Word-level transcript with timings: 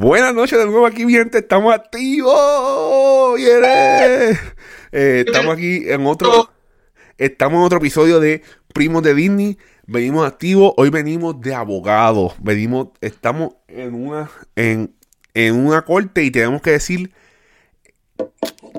Buenas 0.00 0.34
noches 0.34 0.58
de 0.58 0.64
nuevo 0.64 0.86
aquí, 0.86 1.06
gente. 1.10 1.36
Estamos 1.36 1.74
activos. 1.74 3.38
Yeah. 3.38 4.30
Eh, 4.92 5.24
estamos 5.26 5.54
aquí 5.54 5.90
en 5.90 6.06
otro. 6.06 6.50
Estamos 7.18 7.58
en 7.58 7.64
otro 7.66 7.76
episodio 7.76 8.18
de 8.18 8.42
Primos 8.72 9.02
de 9.02 9.12
Disney. 9.12 9.58
Venimos 9.86 10.26
activos. 10.26 10.72
Hoy 10.78 10.88
venimos 10.88 11.38
de 11.42 11.54
abogados. 11.54 12.32
Venimos, 12.40 12.88
estamos 13.02 13.56
en 13.68 13.92
una, 13.92 14.30
en, 14.56 14.94
en 15.34 15.54
una 15.54 15.82
corte 15.82 16.24
y 16.24 16.30
tenemos 16.30 16.62
que 16.62 16.70
decir 16.70 17.12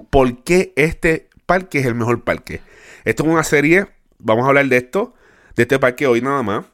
por 0.10 0.44
qué 0.44 0.74
este 0.76 1.30
parque 1.46 1.82
es 1.82 1.86
el 1.86 1.94
mejor 1.94 2.24
parque. 2.24 2.62
Esto 3.06 3.26
es 3.26 3.30
una 3.30 3.44
serie. 3.44 3.86
Vamos 4.18 4.46
a 4.46 4.48
hablar 4.48 4.66
de 4.66 4.78
esto, 4.78 5.14
de 5.56 5.62
este 5.62 5.78
parque 5.78 6.08
hoy 6.08 6.22
nada 6.22 6.42
más 6.42 6.71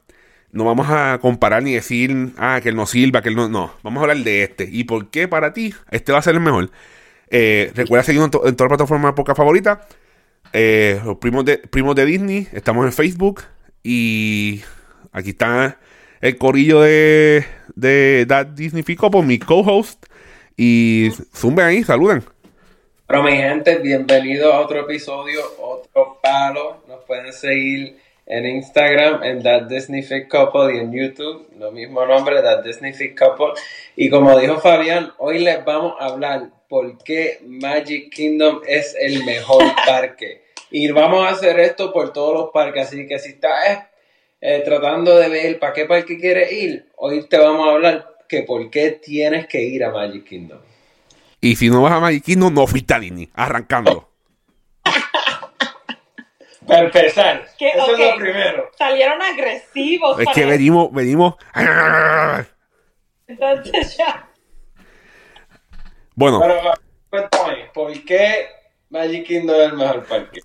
no 0.50 0.64
vamos 0.64 0.86
a 0.88 1.18
comparar 1.20 1.62
ni 1.62 1.74
decir, 1.74 2.32
ah, 2.38 2.60
que 2.62 2.70
él 2.70 2.76
no 2.76 2.86
sirva, 2.86 3.22
que 3.22 3.28
él 3.28 3.36
no. 3.36 3.48
No, 3.48 3.74
vamos 3.82 4.00
a 4.00 4.02
hablar 4.02 4.18
de 4.18 4.44
este. 4.44 4.68
¿Y 4.70 4.84
por 4.84 5.10
qué 5.10 5.28
para 5.28 5.52
ti 5.52 5.74
este 5.90 6.12
va 6.12 6.18
a 6.18 6.22
ser 6.22 6.34
el 6.34 6.40
mejor? 6.40 6.70
Eh, 7.30 7.70
recuerda 7.74 8.04
seguirnos 8.04 8.26
en, 8.26 8.30
todas 8.56 8.60
las 8.60 8.68
plataformas 8.68 9.12
de 9.12 9.16
podcast 9.16 9.36
favoritas. 9.36 9.78
Eh, 10.52 11.00
los 11.04 11.18
primos 11.18 11.44
de, 11.44 11.58
primos 11.58 11.94
de 11.94 12.06
Disney. 12.06 12.48
Estamos 12.52 12.86
en 12.86 12.92
Facebook. 12.92 13.42
Y 13.82 14.62
aquí 15.12 15.30
está 15.30 15.78
el 16.20 16.38
corillo 16.38 16.80
de, 16.80 17.44
de 17.74 18.24
That 18.26 18.46
Disney 18.48 18.82
Fico 18.82 19.10
por 19.10 19.24
mi 19.24 19.38
co-host. 19.38 20.06
Y 20.56 21.10
zumben 21.34 21.66
ahí, 21.66 21.84
saluden. 21.84 22.24
Pero 23.06 23.22
mi 23.22 23.36
gente, 23.36 23.78
bienvenido 23.78 24.52
a 24.52 24.60
otro 24.60 24.80
episodio, 24.80 25.40
otro 25.60 26.18
palo. 26.22 26.82
Nos 26.88 27.04
pueden 27.04 27.32
seguir 27.32 27.98
en 28.28 28.46
Instagram, 28.46 29.22
en 29.22 29.42
That 29.42 29.62
Disney 29.62 30.02
Fit 30.02 30.28
Couple 30.28 30.76
y 30.76 30.78
en 30.78 30.92
YouTube, 30.92 31.48
lo 31.58 31.72
mismo 31.72 32.04
nombre, 32.04 32.42
That 32.42 32.62
Disney 32.62 32.92
Fit 32.92 33.18
Couple. 33.18 33.60
Y 33.96 34.10
como 34.10 34.38
dijo 34.38 34.58
Fabián, 34.60 35.12
hoy 35.16 35.38
les 35.38 35.64
vamos 35.64 35.94
a 35.98 36.06
hablar 36.06 36.50
por 36.68 36.98
qué 36.98 37.40
Magic 37.46 38.12
Kingdom 38.12 38.60
es 38.66 38.94
el 39.00 39.24
mejor 39.24 39.64
parque. 39.86 40.42
Y 40.70 40.90
vamos 40.92 41.26
a 41.26 41.30
hacer 41.30 41.58
esto 41.58 41.90
por 41.90 42.12
todos 42.12 42.34
los 42.34 42.50
parques, 42.50 42.88
así 42.88 43.06
que 43.08 43.18
si 43.18 43.30
estás 43.30 43.86
eh, 44.42 44.60
tratando 44.62 45.16
de 45.16 45.30
ver 45.30 45.58
para 45.58 45.72
qué 45.72 45.86
parque 45.86 46.18
quieres 46.18 46.52
ir, 46.52 46.86
hoy 46.96 47.26
te 47.26 47.38
vamos 47.38 47.66
a 47.66 47.72
hablar 47.72 48.14
que 48.28 48.42
por 48.42 48.68
qué 48.68 48.90
tienes 48.90 49.46
que 49.46 49.62
ir 49.62 49.82
a 49.84 49.90
Magic 49.90 50.24
Kingdom. 50.24 50.58
Y 51.40 51.56
si 51.56 51.70
no 51.70 51.80
vas 51.80 51.92
a 51.92 52.00
Magic 52.00 52.24
Kingdom, 52.24 52.52
no 52.52 52.66
fuiste 52.66 52.92
a 52.92 53.00
Disney, 53.00 53.30
arrancando. 53.32 54.06
Para 56.68 56.84
empezar, 56.84 57.46
eso 57.58 57.92
es 57.92 57.98
lo 57.98 58.16
primero. 58.16 58.70
Salieron 58.76 59.22
agresivos. 59.22 60.20
Es 60.20 60.28
que 60.34 60.44
venimos, 60.44 60.92
venimos. 60.92 61.34
Entonces 63.26 63.96
ya. 63.96 64.28
Bueno. 66.14 66.40
Pero 66.40 66.74
cuéntame, 67.08 67.70
¿por 67.72 68.04
qué 68.04 68.48
Magic 68.90 69.26
Kingdom 69.26 69.56
es 69.56 69.66
el 69.70 69.76
mejor 69.76 70.04
parque? 70.04 70.40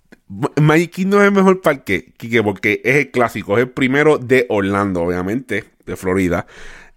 Magic 0.61 0.91
Kingdom 0.91 1.19
es 1.19 1.27
el 1.27 1.33
mejor 1.33 1.61
parque, 1.61 2.13
Kike, 2.17 2.41
porque 2.41 2.81
es 2.85 2.95
el 2.95 3.11
clásico, 3.11 3.57
es 3.57 3.63
el 3.63 3.71
primero 3.71 4.17
de 4.17 4.45
Orlando, 4.47 5.01
obviamente, 5.01 5.65
de 5.85 5.95
Florida. 5.97 6.47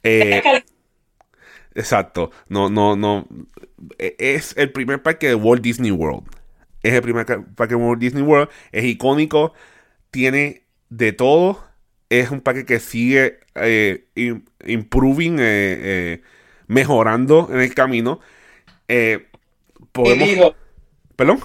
Eh, 0.04 0.40
exacto. 1.74 2.30
No, 2.48 2.70
no, 2.70 2.94
no. 2.94 3.26
E, 3.98 4.14
es 4.20 4.56
el 4.56 4.70
primer 4.70 5.02
parque 5.02 5.26
de 5.26 5.34
Walt 5.34 5.62
Disney 5.62 5.90
World 5.90 6.35
es 6.88 6.94
el 6.94 7.02
primer 7.02 7.26
parque 7.26 7.74
de 7.74 7.76
Walt 7.76 8.00
Disney 8.00 8.22
World, 8.22 8.48
es 8.72 8.84
icónico, 8.84 9.52
tiene 10.10 10.62
de 10.88 11.12
todo, 11.12 11.64
es 12.08 12.30
un 12.30 12.40
parque 12.40 12.64
que 12.64 12.80
sigue 12.80 13.40
eh, 13.54 14.04
improving, 14.64 15.38
eh, 15.38 15.42
eh, 15.42 16.22
mejorando 16.66 17.48
en 17.50 17.60
el 17.60 17.74
camino. 17.74 18.20
podemos... 19.92 20.28
Dijo, 20.28 20.54
¿Perdón? 21.16 21.40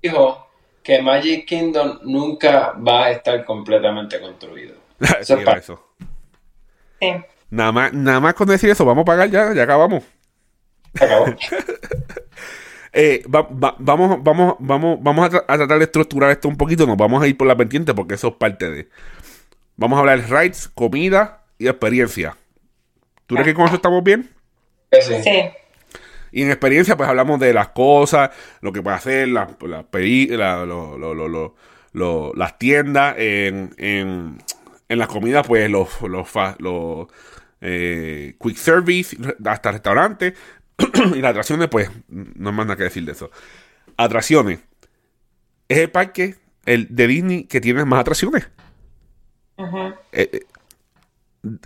Dijo 0.00 0.48
que 0.82 1.02
Magic 1.02 1.46
Kingdom 1.46 1.98
nunca 2.04 2.72
va 2.72 3.06
a 3.06 3.10
estar 3.10 3.44
completamente 3.44 4.20
construido. 4.20 4.76
eso 5.20 5.36
es 5.38 5.56
eso. 5.56 5.88
Nada 7.50 7.72
más, 7.72 7.92
nada 7.92 8.20
más 8.20 8.34
con 8.34 8.48
decir 8.48 8.70
eso, 8.70 8.84
vamos 8.84 9.02
a 9.02 9.04
pagar 9.04 9.28
ya, 9.28 9.52
ya 9.52 9.64
acabamos. 9.64 10.04
Acabó. 10.94 11.26
Eh, 12.92 13.22
vamos, 13.26 13.76
vamos, 13.78 14.56
vamos, 14.58 14.98
vamos 15.02 15.26
a, 15.26 15.30
tratar 15.30 15.78
de 15.78 15.84
estructurar 15.84 16.30
esto 16.30 16.48
un 16.48 16.56
poquito. 16.56 16.86
Nos 16.86 16.96
vamos 16.96 17.22
a 17.22 17.26
ir 17.26 17.36
por 17.36 17.46
la 17.46 17.56
pendiente 17.56 17.94
porque 17.94 18.14
eso 18.14 18.28
es 18.28 18.34
parte 18.34 18.70
de. 18.70 18.88
Vamos 19.76 19.96
a 19.96 20.00
hablar 20.00 20.20
de 20.20 20.26
rides, 20.26 20.68
comida 20.68 21.44
y 21.58 21.68
experiencia. 21.68 22.36
¿Tú 23.26 23.34
crees 23.34 23.48
que 23.48 23.54
con 23.54 23.66
eso 23.66 23.76
estamos 23.76 24.04
bien? 24.04 24.28
Sí. 25.00 25.14
Y 26.32 26.42
en 26.42 26.50
experiencia, 26.50 26.96
pues 26.96 27.08
hablamos 27.08 27.40
de 27.40 27.52
las 27.52 27.68
cosas, 27.68 28.30
lo 28.60 28.72
que 28.72 28.82
puede 28.82 28.96
hacer, 28.96 29.28
las 29.28 29.48
las 32.34 32.58
tiendas, 32.58 33.14
en, 33.18 33.74
en, 33.76 34.38
en 34.88 34.98
las 34.98 35.08
comidas, 35.08 35.46
pues 35.46 35.70
los, 35.70 36.00
los, 36.02 36.28
los 36.58 37.06
eh, 37.60 38.34
quick 38.40 38.56
service, 38.56 39.16
hasta 39.44 39.72
restaurantes, 39.72 40.34
y 41.14 41.20
las 41.20 41.30
atracciones, 41.30 41.68
pues, 41.68 41.90
no 42.08 42.50
hay 42.50 42.56
más 42.56 42.66
nada 42.66 42.76
que 42.76 42.84
decir 42.84 43.04
de 43.04 43.12
eso. 43.12 43.30
Atracciones. 43.96 44.60
Es 45.68 45.78
el 45.78 45.90
parque 45.90 46.36
el 46.66 46.94
de 46.94 47.06
Disney 47.06 47.44
que 47.44 47.60
tiene 47.60 47.84
más 47.84 48.00
atracciones. 48.00 48.48
Eh, 50.12 50.30
eh, 50.32 50.40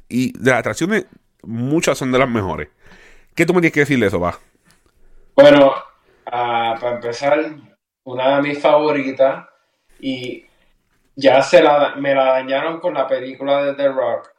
y 0.08 0.38
de 0.38 0.50
las 0.50 0.60
atracciones, 0.60 1.06
muchas 1.42 1.98
son 1.98 2.12
de 2.12 2.18
las 2.18 2.28
mejores. 2.28 2.68
¿Qué 3.34 3.44
tú 3.44 3.52
me 3.52 3.60
tienes 3.60 3.74
que 3.74 3.80
decir 3.80 3.98
de 3.98 4.06
eso, 4.06 4.20
va? 4.20 4.38
Bueno, 5.34 5.74
ah, 6.26 6.76
para 6.80 6.96
empezar, 6.96 7.56
una 8.04 8.36
de 8.36 8.48
mis 8.48 8.58
favoritas, 8.58 9.46
y 10.00 10.46
ya 11.14 11.42
se 11.42 11.62
la, 11.62 11.94
me 11.96 12.14
la 12.14 12.24
dañaron 12.24 12.80
con 12.80 12.94
la 12.94 13.06
película 13.06 13.62
de 13.64 13.74
The 13.74 13.88
Rock, 13.88 14.30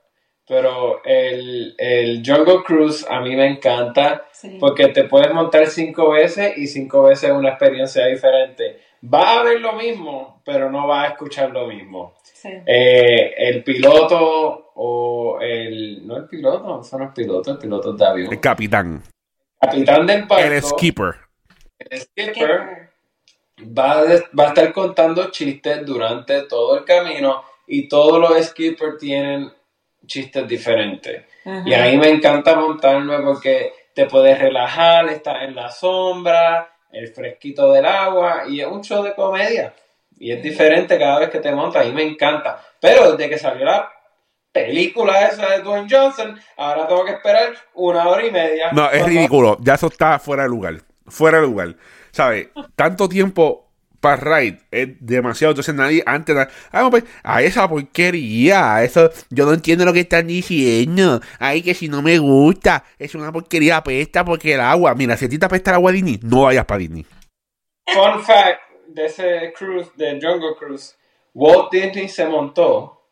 pero 0.48 1.04
el, 1.04 1.76
el 1.78 2.24
Jungle 2.26 2.64
Cruise 2.66 3.06
a 3.10 3.20
mí 3.20 3.36
me 3.36 3.48
encanta 3.48 4.26
porque 4.60 4.88
te 4.88 5.04
puedes 5.04 5.34
montar 5.34 5.68
cinco 5.68 6.12
veces 6.12 6.58
y 6.58 6.68
cinco 6.68 7.04
veces 7.04 7.32
una 7.32 7.50
experiencia 7.50 8.06
diferente. 8.06 8.80
Va 9.14 9.40
a 9.40 9.44
ver 9.44 9.60
lo 9.60 9.74
mismo, 9.74 10.42
pero 10.46 10.72
no 10.72 10.88
va 10.88 11.04
a 11.04 11.08
escuchar 11.08 11.52
lo 11.52 11.68
mismo. 11.68 12.16
Eh, 12.66 13.34
el 13.38 13.64
piloto 13.64 14.72
o 14.76 15.40
el... 15.42 16.08
No 16.08 16.18
el 16.18 16.28
piloto, 16.28 16.66
no 16.66 16.84
son 16.84 17.02
los 17.02 17.14
pilotos, 17.14 17.56
el 17.56 17.60
piloto 17.60 17.94
de 17.94 18.06
avión. 18.06 18.32
El 18.32 18.40
capitán. 18.40 19.04
Capitán 19.60 20.08
del 20.08 20.24
barco. 20.24 20.46
El 20.46 20.62
skipper. 20.64 21.16
El 21.78 22.00
skipper 22.00 22.90
va 23.78 24.00
a, 24.00 24.04
va 24.38 24.46
a 24.46 24.48
estar 24.48 24.72
contando 24.72 25.30
chistes 25.30 25.86
durante 25.86 26.44
todo 26.44 26.78
el 26.78 26.86
camino 26.86 27.44
y 27.68 27.88
todos 27.90 28.20
los 28.20 28.46
skippers 28.46 28.98
tienen 28.98 29.52
chistes 30.08 30.48
diferentes. 30.48 31.26
Y 31.66 31.74
a 31.74 31.84
mí 31.84 31.98
me 31.98 32.10
encanta 32.10 32.56
montarme 32.56 33.20
porque 33.20 33.74
te 33.94 34.06
puedes 34.06 34.40
relajar, 34.40 35.08
estás 35.10 35.44
en 35.44 35.56
la 35.56 35.70
sombra, 35.70 36.70
el 36.92 37.08
fresquito 37.10 37.72
del 37.72 37.86
agua 37.86 38.44
y 38.48 38.62
es 38.62 38.68
un 38.68 38.84
show 38.84 39.04
de 39.04 39.14
comedia. 39.14 39.74
Y 40.20 40.32
es 40.32 40.42
diferente 40.42 40.98
cada 40.98 41.20
vez 41.20 41.30
que 41.30 41.40
te 41.40 41.52
montas, 41.52 41.86
y 41.86 41.92
me 41.92 42.04
encanta. 42.04 42.60
Pero 42.80 43.12
desde 43.12 43.30
que 43.30 43.38
salió 43.38 43.66
la 43.66 43.92
película 44.52 45.28
esa 45.28 45.52
de 45.52 45.62
Dwayne 45.62 45.88
Johnson, 45.90 46.40
ahora 46.58 46.88
tengo 46.88 47.06
que 47.06 47.12
esperar 47.12 47.54
una 47.76 48.08
hora 48.08 48.26
y 48.26 48.32
media. 48.32 48.72
No, 48.72 48.90
es 48.90 49.06
ridículo. 49.06 49.58
Ya 49.62 49.76
eso 49.76 49.88
está 49.88 50.18
fuera 50.18 50.44
de 50.44 50.50
lugar. 50.50 50.76
Fuera 51.06 51.40
de 51.40 51.44
lugar. 51.46 51.76
¿Sabes? 52.12 52.48
Tanto 52.76 53.08
tiempo 53.08 53.67
para 54.08 54.40
ride 54.40 54.60
es 54.72 54.90
demasiado. 55.00 55.52
Entonces 55.52 55.76
nadie 55.76 56.04
antes 56.06 56.36
ah, 56.72 56.88
pues, 56.90 57.04
a 57.24 57.42
esa 57.42 57.68
porquería, 57.68 58.76
a 58.76 58.84
eso 58.84 59.10
yo 59.30 59.46
no 59.46 59.54
entiendo 59.54 59.84
lo 59.84 59.94
que 59.94 60.02
están 60.02 60.28
diciendo. 60.28 61.20
Ay, 61.40 61.62
que 61.62 61.74
si 61.74 61.90
no 61.90 62.02
me 62.02 62.18
gusta, 62.18 62.86
es 62.98 63.16
una 63.16 63.32
porquería, 63.32 63.78
apesta 63.78 64.24
porque 64.24 64.54
el 64.54 64.62
agua. 64.62 64.96
Mira, 64.96 65.18
si 65.18 65.26
a 65.26 65.30
ti 65.30 65.38
te 65.38 65.46
apesta 65.46 65.72
el 65.72 65.76
agua 65.76 65.92
Disney, 65.92 66.20
no 66.24 66.44
vayas 66.44 66.66
para 66.66 66.80
Disney. 66.80 67.06
Fun 67.86 68.24
fact 68.24 68.62
de 68.88 69.06
ese 69.06 69.54
cruise, 69.58 69.90
de 69.96 70.20
Jungle 70.22 70.56
Cruise, 70.58 70.98
Walt 71.34 71.72
Disney 71.72 72.08
se 72.08 72.26
montó 72.26 73.04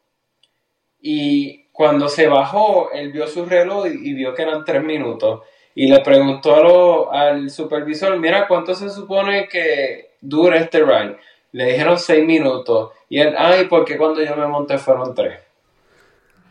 y 1.01 1.67
cuando 1.71 2.07
se 2.07 2.27
bajó, 2.27 2.89
él 2.91 3.11
vio 3.11 3.27
su 3.27 3.45
reloj 3.45 3.87
y, 3.87 4.13
vio 4.13 4.33
que 4.33 4.43
eran 4.43 4.63
tres 4.63 4.81
minutos. 4.81 5.41
Y 5.75 5.87
le 5.87 5.99
preguntó 5.99 7.11
al 7.11 7.49
supervisor, 7.49 8.17
mira, 8.17 8.47
¿cuánto 8.47 8.73
se 8.73 8.89
supone 8.89 9.49
que 9.49 10.14
dura 10.27 10.57
este 10.57 10.79
ride. 10.83 11.17
Le 11.51 11.65
dijeron 11.71 11.97
seis 11.97 12.25
minutos. 12.25 12.91
Y 13.09 13.19
él, 13.19 13.35
ay, 13.37 13.65
porque 13.65 13.97
cuando 13.97 14.21
yo 14.21 14.35
me 14.35 14.47
monté 14.47 14.77
fueron 14.77 15.13
tres. 15.13 15.39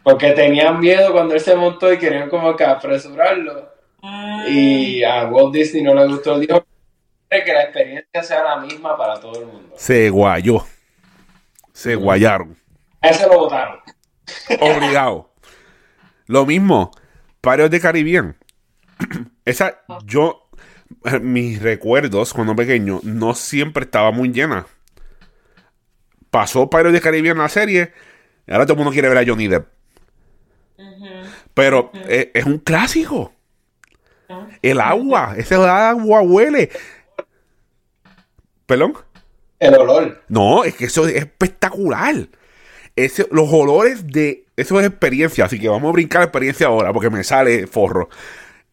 Porque 0.02 0.32
tenían 0.32 0.80
miedo 0.80 1.12
cuando 1.12 1.34
él 1.34 1.40
se 1.40 1.56
montó 1.56 1.92
y 1.92 1.98
querían 1.98 2.28
como 2.28 2.54
que 2.56 2.64
apresurarlo. 2.64 3.70
Ah. 4.02 4.44
Y 4.48 5.02
a 5.02 5.24
Walt 5.26 5.54
Disney 5.54 5.82
no 5.82 5.94
le 5.94 6.06
gustó. 6.06 6.38
Dijo 6.38 6.64
que 7.30 7.52
la 7.52 7.62
experiencia 7.62 8.22
sea 8.22 8.44
la 8.44 8.56
misma 8.58 8.96
para 8.96 9.18
todo 9.18 9.40
el 9.40 9.46
mundo. 9.46 9.74
Se 9.76 10.10
guayó. 10.10 10.64
Se 11.72 11.96
guayaron. 11.96 12.56
A 13.00 13.08
ese 13.08 13.26
lo 13.26 13.40
votaron. 13.40 13.80
Obligado. 14.60 15.30
Lo 16.26 16.46
mismo, 16.46 16.90
Parios 17.40 17.70
de 17.70 17.80
Caribbean. 17.80 18.36
Esa, 19.44 19.82
yo, 20.04 20.43
mis 21.22 21.62
recuerdos 21.62 22.32
cuando 22.32 22.56
pequeño, 22.56 23.00
no 23.02 23.34
siempre 23.34 23.84
estaba 23.84 24.10
muy 24.10 24.30
llena. 24.30 24.66
Pasó 26.30 26.68
Pirates 26.68 26.92
de 26.92 27.00
Caribbean 27.00 27.38
la 27.38 27.48
serie, 27.48 27.92
y 28.46 28.52
ahora 28.52 28.66
todo 28.66 28.74
el 28.74 28.78
mundo 28.78 28.92
quiere 28.92 29.08
ver 29.08 29.18
a 29.18 29.26
Johnny 29.26 29.48
Depp. 29.48 29.68
Pero 31.54 31.90
eh, 32.08 32.30
es 32.34 32.44
un 32.44 32.58
clásico. 32.58 33.32
El 34.62 34.80
agua, 34.80 35.34
ese 35.36 35.54
agua 35.54 36.22
huele. 36.22 36.70
¿Perdón? 38.66 38.94
El 39.60 39.74
olor. 39.74 40.22
No, 40.28 40.64
es 40.64 40.74
que 40.74 40.86
eso 40.86 41.06
es 41.06 41.16
espectacular. 41.16 42.28
Ese, 42.96 43.26
los 43.30 43.52
olores 43.52 44.06
de. 44.06 44.46
Eso 44.56 44.80
es 44.80 44.86
experiencia, 44.86 45.44
así 45.44 45.58
que 45.58 45.68
vamos 45.68 45.88
a 45.88 45.92
brincar 45.92 46.20
la 46.20 46.26
experiencia 46.26 46.66
ahora, 46.66 46.92
porque 46.92 47.10
me 47.10 47.24
sale 47.24 47.66
forro. 47.66 48.08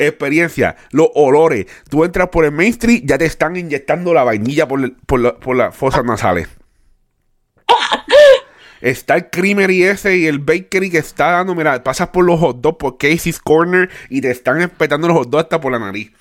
Experiencia, 0.07 0.75
los 0.91 1.09
olores. 1.15 1.65
Tú 1.89 2.03
entras 2.05 2.29
por 2.29 2.45
el 2.45 2.51
Main 2.51 2.69
Street, 2.71 3.03
ya 3.05 3.17
te 3.17 3.25
están 3.25 3.55
inyectando 3.55 4.13
la 4.13 4.23
vainilla 4.23 4.67
por, 4.67 4.83
el- 4.83 4.93
por, 5.05 5.19
la- 5.19 5.35
por 5.35 5.55
las 5.55 5.75
fosas 5.75 6.03
nasales. 6.03 6.47
Está 8.81 9.15
el 9.15 9.29
creamery 9.29 9.83
ese 9.83 10.17
y 10.17 10.25
el 10.25 10.39
bakery 10.39 10.89
que 10.89 10.97
está 10.97 11.31
dando. 11.31 11.53
Mira, 11.53 11.83
pasas 11.83 12.09
por 12.09 12.25
los 12.25 12.39
hot 12.39 12.61
dogs, 12.61 12.77
por 12.79 12.97
Casey's 12.97 13.39
Corner 13.39 13.89
y 14.09 14.21
te 14.21 14.31
están 14.31 14.59
espetando 14.59 15.07
los 15.07 15.17
hot 15.17 15.29
dogs 15.29 15.43
hasta 15.43 15.61
por 15.61 15.71
la 15.71 15.77
nariz. 15.79 16.11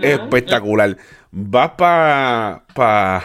Espectacular. 0.00 0.96
Vas 1.32 1.70
pa. 1.76 2.62
pa. 2.74 3.24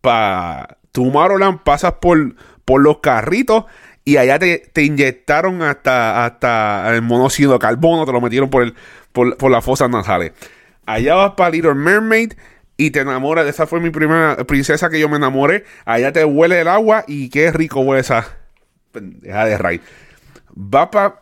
pa. 0.00 0.78
Tomorrowland, 0.92 1.60
pasas 1.62 1.92
por, 2.00 2.34
por 2.64 2.80
los 2.80 3.00
carritos 3.00 3.64
y 4.08 4.16
allá 4.16 4.38
te, 4.38 4.70
te 4.72 4.84
inyectaron 4.84 5.60
hasta, 5.60 6.24
hasta 6.24 6.94
el 6.94 7.02
monóxido 7.02 7.52
de 7.52 7.58
carbono, 7.58 8.06
te 8.06 8.12
lo 8.12 8.22
metieron 8.22 8.48
por, 8.48 8.62
el, 8.62 8.74
por, 9.12 9.36
por 9.36 9.50
las 9.50 9.62
fosas 9.62 9.90
nasales. 9.90 10.32
Allá 10.86 11.14
vas 11.14 11.32
para 11.32 11.50
Little 11.50 11.74
Mermaid 11.74 12.32
y 12.78 12.90
te 12.90 13.00
enamoras. 13.00 13.46
Esa 13.46 13.66
fue 13.66 13.80
mi 13.80 13.90
primera 13.90 14.38
princesa 14.46 14.88
que 14.88 14.98
yo 14.98 15.10
me 15.10 15.18
enamoré. 15.18 15.64
Allá 15.84 16.10
te 16.10 16.24
huele 16.24 16.58
el 16.58 16.68
agua 16.68 17.04
y 17.06 17.28
qué 17.28 17.52
rico 17.52 17.80
huele 17.80 18.00
esa 18.00 18.38
pendeja 18.92 19.44
de 19.44 19.58
Ray. 19.58 19.80
Va 20.56 20.90
para 20.90 21.18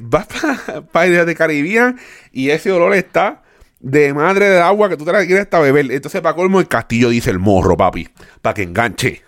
va 0.00 0.24
pa, 0.24 0.82
Pirates 0.92 1.26
de 1.26 1.34
Caribbean 1.34 1.98
y 2.30 2.50
ese 2.50 2.70
olor 2.70 2.94
está 2.94 3.42
de 3.80 4.14
madre 4.14 4.48
de 4.48 4.60
agua 4.60 4.88
que 4.88 4.96
tú 4.96 5.04
te 5.04 5.10
la 5.10 5.26
quieres 5.26 5.42
hasta 5.42 5.58
beber. 5.58 5.90
Entonces, 5.90 6.20
para 6.20 6.36
colmo, 6.36 6.60
el 6.60 6.68
castillo 6.68 7.08
dice 7.08 7.30
el 7.30 7.40
morro, 7.40 7.76
papi, 7.76 8.08
para 8.40 8.54
que 8.54 8.62
enganche. 8.62 9.22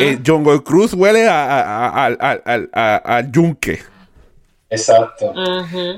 Eh, 0.00 0.18
Jungle 0.24 0.62
Cruise 0.62 0.94
huele 0.94 1.28
a, 1.28 1.44
a- 1.44 1.86
a- 1.88 2.04
al- 2.06 2.18
al- 2.20 2.42
al- 2.44 2.70
a- 2.72 2.96
al 2.96 3.30
yunque. 3.32 3.80
Exacto. 4.70 5.32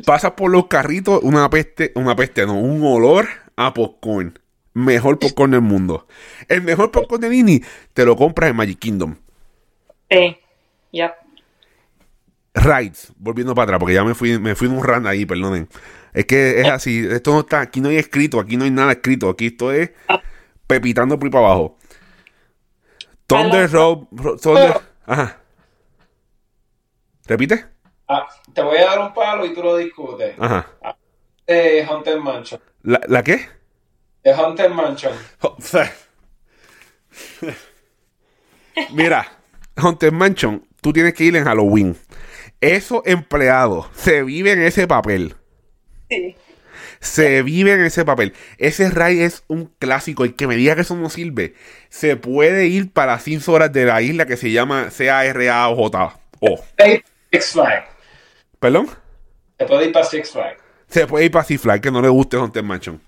Pasas 0.04 0.32
por 0.32 0.50
los 0.50 0.66
carritos, 0.66 1.20
una 1.22 1.48
peste, 1.48 1.92
una 1.94 2.14
peste, 2.16 2.44
no, 2.46 2.54
un 2.58 2.82
olor 2.84 3.26
a 3.56 3.72
popcorn. 3.72 4.38
Mejor 4.74 5.18
popcorn 5.18 5.52
del 5.52 5.60
mundo. 5.62 6.06
El 6.48 6.62
mejor 6.62 6.90
popcorn 6.90 7.20
de 7.22 7.30
Disney 7.30 7.64
te 7.94 8.04
lo 8.04 8.16
compras 8.16 8.50
en 8.50 8.56
Magic 8.56 8.78
Kingdom. 8.78 9.16
Sí. 10.10 10.36
Yep. 10.92 11.12
Rides, 12.54 13.12
volviendo 13.18 13.54
para 13.54 13.64
atrás, 13.64 13.78
porque 13.80 13.94
ya 13.94 14.04
me 14.04 14.14
fui, 14.14 14.38
me 14.38 14.54
fui 14.54 14.68
en 14.68 14.74
un 14.74 14.82
run 14.82 15.06
ahí, 15.06 15.24
perdonen. 15.26 15.68
Es 16.12 16.26
que 16.26 16.60
es 16.60 16.68
así, 16.68 17.06
esto 17.10 17.32
no 17.32 17.40
está, 17.40 17.60
aquí 17.60 17.80
no 17.80 17.88
hay 17.88 17.96
escrito, 17.96 18.40
aquí 18.40 18.56
no 18.56 18.64
hay 18.64 18.70
nada 18.70 18.92
escrito, 18.92 19.28
aquí 19.28 19.46
esto 19.46 19.70
es 19.72 19.90
pepitando 20.66 21.18
por 21.18 21.26
ahí 21.26 21.30
para 21.30 21.46
abajo. 21.46 21.77
Thunder 23.28 23.70
Road, 23.70 24.06
Ro- 24.12 24.36
Thunder, 24.36 24.80
ajá. 25.06 25.36
¿Repite? 27.26 27.64
Ah, 28.08 28.26
te 28.54 28.62
voy 28.62 28.78
a 28.78 28.86
dar 28.86 29.00
un 29.00 29.12
palo 29.14 29.44
y 29.44 29.54
tú 29.54 29.62
lo 29.62 29.76
discutes. 29.76 30.34
Ajá. 30.38 30.66
De 31.46 31.84
Haunted 31.84 32.16
Mansion. 32.16 32.60
¿La, 32.82 33.00
la 33.06 33.22
qué? 33.22 33.48
De 34.24 34.32
Haunted 34.32 34.70
Mansion. 34.70 35.12
O 35.42 35.56
sea, 35.60 35.92
Mira, 38.92 39.26
Haunted 39.76 40.12
Mansion, 40.12 40.66
tú 40.80 40.92
tienes 40.92 41.14
que 41.14 41.24
ir 41.24 41.36
en 41.36 41.44
Halloween. 41.44 41.96
Esos 42.60 43.02
empleados 43.04 43.86
se 43.94 44.22
viven 44.22 44.58
en 44.60 44.66
ese 44.66 44.86
papel. 44.86 45.34
Sí. 46.08 46.36
Se 47.00 47.42
vive 47.42 47.72
en 47.72 47.80
ese 47.80 48.04
papel. 48.04 48.34
Ese 48.58 48.90
ride 48.90 49.24
es 49.24 49.44
un 49.48 49.72
clásico. 49.78 50.24
El 50.24 50.34
que 50.34 50.46
me 50.46 50.56
diga 50.56 50.74
que 50.74 50.82
eso 50.82 50.96
no 50.96 51.10
sirve, 51.10 51.54
se 51.88 52.16
puede 52.16 52.66
ir 52.66 52.92
para 52.92 53.12
las 53.12 53.24
5 53.24 53.52
horas 53.52 53.72
de 53.72 53.84
la 53.84 54.02
isla 54.02 54.26
que 54.26 54.36
se 54.36 54.50
llama 54.50 54.90
C-A-R-A-O-J. 54.90 56.20
O. 56.40 56.64
Six 57.30 57.52
Flags. 57.52 57.88
¿Perdón? 58.60 58.88
Te 59.56 59.66
puedes 59.66 59.86
ir 59.86 59.92
para 59.92 60.04
Six 60.04 60.30
Flags. 60.30 60.62
Se 60.88 61.06
puede 61.06 61.26
ir 61.26 61.30
para 61.30 61.44
Six 61.44 61.60
Flags, 61.60 61.80
que 61.80 61.90
no 61.90 62.00
le 62.00 62.08
guste 62.08 62.36
Haunted 62.36 62.62
Mansion. 62.62 63.00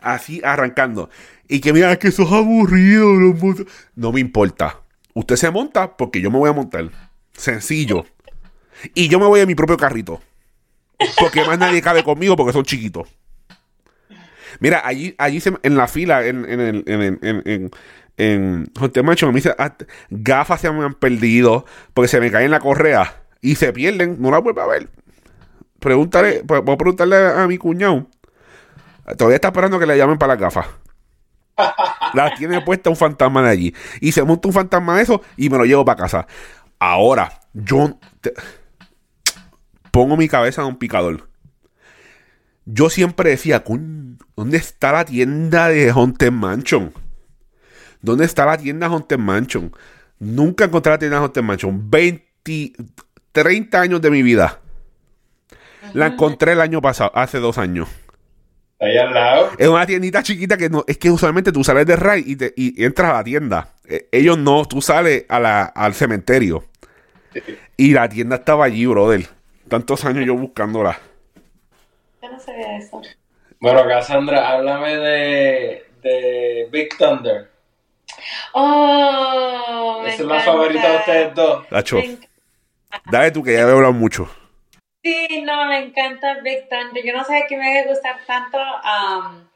Así 0.00 0.40
arrancando. 0.44 1.10
Y 1.48 1.60
que 1.60 1.72
mira, 1.72 1.96
que 1.98 2.08
eso 2.08 2.22
es 2.22 2.32
aburrido. 2.32 3.12
No 3.94 4.12
me 4.12 4.20
importa. 4.20 4.80
Usted 5.14 5.36
se 5.36 5.50
monta 5.50 5.96
porque 5.96 6.20
yo 6.20 6.30
me 6.30 6.38
voy 6.38 6.50
a 6.50 6.52
montar. 6.52 6.90
Sencillo. 7.32 8.06
Y 8.94 9.08
yo 9.08 9.18
me 9.20 9.26
voy 9.26 9.40
a 9.40 9.46
mi 9.46 9.54
propio 9.54 9.76
carrito. 9.76 10.20
Porque 11.18 11.44
más 11.44 11.58
nadie 11.58 11.82
cabe 11.82 12.02
conmigo 12.02 12.36
porque 12.36 12.52
son 12.52 12.64
chiquitos. 12.64 13.08
Mira, 14.60 14.82
allí, 14.84 15.14
allí 15.18 15.42
en 15.62 15.76
la 15.76 15.88
fila, 15.88 16.26
en, 16.26 16.44
en, 16.48 16.60
el- 16.60 16.84
en, 16.86 17.02
en, 17.02 17.18
en, 17.22 17.42
en, 17.46 17.70
en 18.16 18.70
Haunted 18.78 19.02
Mansion, 19.02 19.34
"Ah, 19.58 19.74
gafas 20.10 20.60
se 20.60 20.70
me 20.70 20.84
han 20.84 20.94
perdido 20.94 21.64
porque 21.94 22.08
se 22.08 22.20
me 22.20 22.30
caen 22.30 22.50
la 22.50 22.60
correa 22.60 23.22
y 23.40 23.54
se 23.56 23.72
pierden, 23.72 24.16
no 24.20 24.30
la 24.30 24.38
vuelvo 24.38 24.60
a 24.60 24.66
ver. 24.66 24.88
Pregúntale, 25.80 26.42
pu- 26.44 26.64
puedo 26.64 26.78
preguntarle 26.78 27.16
a, 27.16 27.42
a 27.42 27.46
mi 27.48 27.58
cuñado. 27.58 28.06
Todavía 29.16 29.36
está 29.36 29.48
esperando 29.48 29.78
que 29.80 29.86
le 29.86 29.96
llamen 29.96 30.16
para 30.18 30.34
las 30.34 30.40
gafas. 30.40 30.66
La 32.14 32.34
tiene 32.34 32.60
puesta 32.60 32.88
un 32.90 32.96
fantasma 32.96 33.42
de 33.42 33.48
allí. 33.50 33.74
Y 34.00 34.12
se 34.12 34.22
monta 34.22 34.46
un 34.48 34.54
fantasma 34.54 34.96
de 34.96 35.02
eso 35.02 35.22
y 35.36 35.50
me 35.50 35.58
lo 35.58 35.64
llevo 35.64 35.84
para 35.84 36.02
casa. 36.02 36.26
Ahora, 36.78 37.40
yo 37.52 37.98
pongo 39.90 40.16
mi 40.16 40.28
cabeza 40.28 40.62
en 40.62 40.68
un 40.68 40.76
picador. 40.76 41.28
Yo 42.64 42.90
siempre 42.90 43.30
decía, 43.30 43.64
"Coño, 43.64 44.16
¿dónde 44.36 44.56
está 44.56 44.92
la 44.92 45.04
tienda 45.04 45.68
de 45.68 45.90
Haunted 45.90 46.30
Mansion? 46.30 46.92
¿Dónde 48.00 48.24
está 48.24 48.46
la 48.46 48.56
tienda 48.58 48.88
de 48.88 48.94
Haunted 48.94 49.18
Mansion? 49.18 49.72
Nunca 50.18 50.64
encontré 50.64 50.92
la 50.92 50.98
tienda 50.98 51.16
de 51.18 51.22
Haunted 51.22 51.42
Mansion. 51.42 51.90
20, 51.90 52.72
30 53.32 53.80
años 53.80 54.00
de 54.00 54.10
mi 54.10 54.22
vida. 54.22 54.60
La 55.94 56.06
encontré 56.08 56.52
el 56.52 56.60
año 56.60 56.80
pasado, 56.80 57.10
hace 57.14 57.38
dos 57.38 57.58
años. 57.58 57.88
Ahí 58.80 58.96
al 58.96 59.12
lado. 59.12 59.50
Es 59.58 59.68
una 59.68 59.86
tiendita 59.86 60.22
chiquita 60.22 60.56
que 60.56 60.68
no, 60.68 60.84
es 60.86 60.98
que 60.98 61.10
usualmente 61.10 61.52
tú 61.52 61.62
sales 61.62 61.86
de 61.86 61.96
Ray 61.96 62.24
y, 62.26 62.36
te- 62.36 62.52
y 62.56 62.82
entras 62.84 63.10
a 63.10 63.14
la 63.14 63.24
tienda. 63.24 63.74
Eh, 63.84 64.08
ellos 64.10 64.38
no, 64.38 64.64
tú 64.64 64.80
sales 64.80 65.24
a 65.28 65.38
la- 65.38 65.64
al 65.64 65.94
cementerio. 65.94 66.64
Y 67.76 67.92
la 67.92 68.08
tienda 68.08 68.36
estaba 68.36 68.64
allí, 68.64 68.84
brother. 68.86 69.26
Tantos 69.68 70.04
años 70.04 70.24
yo 70.26 70.34
buscándola. 70.36 70.98
Yo 72.22 72.28
no 72.30 72.38
sabía 72.38 72.76
eso. 72.76 73.02
Bueno, 73.60 73.86
Cassandra, 73.86 74.48
háblame 74.50 74.96
de, 74.96 75.86
de 76.02 76.68
Big 76.70 76.96
Thunder. 76.96 77.50
Oh, 78.52 80.00
me 80.02 80.08
Esa 80.10 80.22
es 80.22 80.28
la 80.28 80.34
encanta. 80.36 80.52
favorita 80.52 80.90
de 80.90 80.96
ustedes 80.98 81.34
dos. 81.34 81.66
Me 81.70 81.78
enc- 81.78 82.28
dale 83.10 83.30
tú 83.30 83.42
que 83.42 83.52
ya 83.54 83.60
he 83.60 83.62
hablado 83.62 83.92
mucho. 83.92 84.28
Sí, 85.02 85.42
no, 85.44 85.64
me 85.66 85.78
encanta 85.84 86.34
Big 86.42 86.68
Thunder. 86.68 87.04
Yo 87.04 87.12
no 87.16 87.24
sé 87.24 87.44
qué 87.48 87.56
me 87.56 87.74
va 87.74 87.80
a 87.80 87.86
gustar 87.88 88.16
tanto. 88.26 88.58
um, 88.58 89.48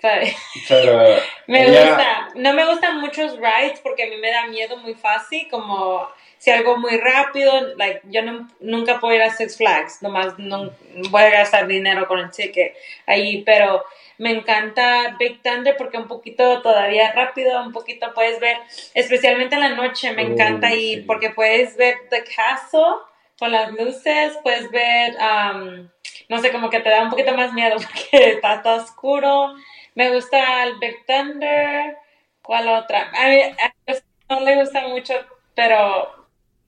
pero- 0.00 0.26
Pero 0.68 0.98
me 1.46 1.66
ella- 1.68 1.88
gusta. 1.88 2.13
No 2.44 2.52
me 2.52 2.64
gustan 2.66 3.00
muchos 3.00 3.36
rides 3.38 3.80
porque 3.80 4.04
a 4.04 4.06
mí 4.06 4.16
me 4.18 4.30
da 4.30 4.46
miedo 4.46 4.76
muy 4.76 4.94
fácil. 4.94 5.48
Como 5.50 6.06
si 6.38 6.50
algo 6.50 6.76
muy 6.76 6.96
rápido. 6.98 7.74
Like, 7.76 8.02
yo 8.04 8.20
no- 8.22 8.48
nunca 8.60 9.00
puedo 9.00 9.14
ir 9.14 9.22
a 9.22 9.30
Six 9.30 9.56
Flags. 9.56 10.02
Nomás 10.02 10.38
no 10.38 10.70
voy 11.10 11.22
a 11.22 11.30
gastar 11.30 11.66
dinero 11.66 12.06
con 12.06 12.18
el 12.18 12.30
ticket 12.30 12.76
ahí. 13.06 13.42
Pero 13.46 13.84
me 14.18 14.30
encanta 14.30 15.16
Big 15.18 15.42
Thunder 15.42 15.74
porque 15.76 15.96
un 15.96 16.06
poquito 16.06 16.60
todavía 16.60 17.12
rápido. 17.12 17.60
Un 17.62 17.72
poquito 17.72 18.12
puedes 18.14 18.38
ver. 18.40 18.58
Especialmente 18.92 19.54
en 19.54 19.62
la 19.62 19.70
noche 19.70 20.12
me 20.12 20.24
Oh, 20.24 20.28
encanta 20.32 20.74
ir 20.74 20.98
sí. 21.00 21.04
porque 21.06 21.30
puedes 21.30 21.76
ver 21.78 21.96
The 22.10 22.24
Castle 22.24 22.96
con 23.38 23.50
las 23.52 23.72
luces. 23.72 24.36
Puedes 24.42 24.70
ver. 24.70 25.14
um, 25.16 25.88
no 26.28 26.38
sé, 26.40 26.52
como 26.52 26.68
que 26.70 26.80
te 26.80 26.90
da 26.90 27.02
un 27.02 27.10
poquito 27.10 27.32
más 27.34 27.52
miedo 27.54 27.76
porque 28.12 28.32
está 28.32 28.62
todo 28.62 28.76
oscuro. 28.82 29.54
Me 29.94 30.10
gusta 30.10 30.64
el 30.64 30.78
Big 30.78 31.04
Thunder. 31.06 31.96
¿Cuál 32.44 32.68
otra? 32.68 33.10
A 33.10 33.28
mí, 33.28 33.40
a 33.42 33.74
mí 33.92 33.98
no 34.30 34.40
le 34.40 34.56
gusta 34.60 34.86
mucho, 34.88 35.14
pero. 35.54 36.22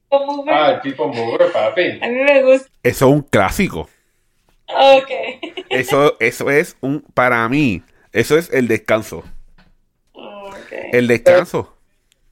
People 0.09 0.27
Mover, 0.27 0.55
Ah, 0.55 0.71
el 0.73 0.81
People 0.81 1.07
Mover, 1.07 1.53
papi. 1.53 1.99
a 2.01 2.09
mí 2.09 2.15
me 2.15 2.43
gusta. 2.43 2.69
Eso 2.83 3.07
es 3.07 3.13
un 3.13 3.23
clásico. 3.23 3.89
Ok. 4.69 5.11
Eso, 5.69 6.17
eso 6.21 6.51
es 6.51 6.77
un, 6.81 7.01
para 7.15 7.49
mí, 7.49 7.83
eso 8.13 8.37
es 8.39 8.53
el 8.53 8.69
descanso. 8.69 9.23
Ok. 10.13 10.73
El 10.93 11.07
descanso. 11.09 11.73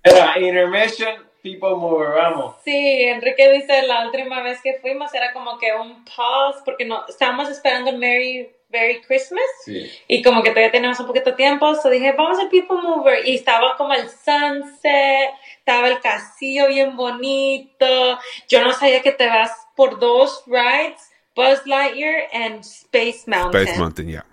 Era 0.02 0.38
Intermission 0.38 1.14
People 1.42 1.76
Mover, 1.76 2.10
vamos. 2.14 2.56
Sí, 2.64 3.02
Enrique 3.04 3.50
dice 3.52 3.82
la 3.86 4.06
última 4.06 4.40
vez 4.42 4.60
que 4.62 4.78
fuimos 4.80 5.12
era 5.14 5.32
como 5.32 5.58
que 5.58 5.72
un 5.74 6.04
pause 6.04 6.62
porque 6.64 6.84
no 6.86 7.04
estábamos 7.08 7.48
esperando 7.50 7.92
Merry 7.92 8.50
Merry 8.74 9.00
Christmas 9.02 9.44
Sí. 9.64 9.88
y 10.08 10.20
como 10.22 10.42
que 10.42 10.50
todavía 10.50 10.72
teníamos 10.72 10.98
un 10.98 11.06
poquito 11.06 11.30
de 11.30 11.36
tiempo, 11.36 11.74
so 11.76 11.88
dije, 11.88 12.12
vamos 12.12 12.38
al 12.40 12.48
People 12.48 12.82
Mover 12.82 13.26
y 13.26 13.36
estaba 13.36 13.76
como 13.76 13.94
el 13.94 14.08
sunset, 14.10 15.30
estaba 15.58 15.88
el 15.88 16.00
castillo 16.00 16.66
bien 16.68 16.96
bonito. 16.96 18.18
Yo 18.48 18.62
no 18.62 18.72
sabía 18.72 19.00
que 19.00 19.12
te 19.12 19.26
vas 19.28 19.52
por 19.76 19.98
dos 20.00 20.42
rides, 20.46 21.10
Buzz 21.36 21.64
Lightyear 21.66 22.28
and 22.32 22.60
Space 22.60 23.22
Mountain. 23.26 23.62
Space 23.62 23.78
Mountain, 23.80 24.08
ya. 24.08 24.26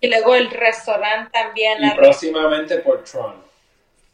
Y 0.00 0.08
luego 0.08 0.34
el 0.34 0.50
restaurante 0.50 1.30
también. 1.32 1.80
Y 1.80 1.86
arriba. 1.86 2.02
próximamente 2.02 2.78
por 2.78 3.04
Tron. 3.04 3.42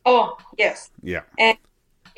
Oh, 0.04 0.36
yes. 0.56 0.92
Ya. 1.02 1.26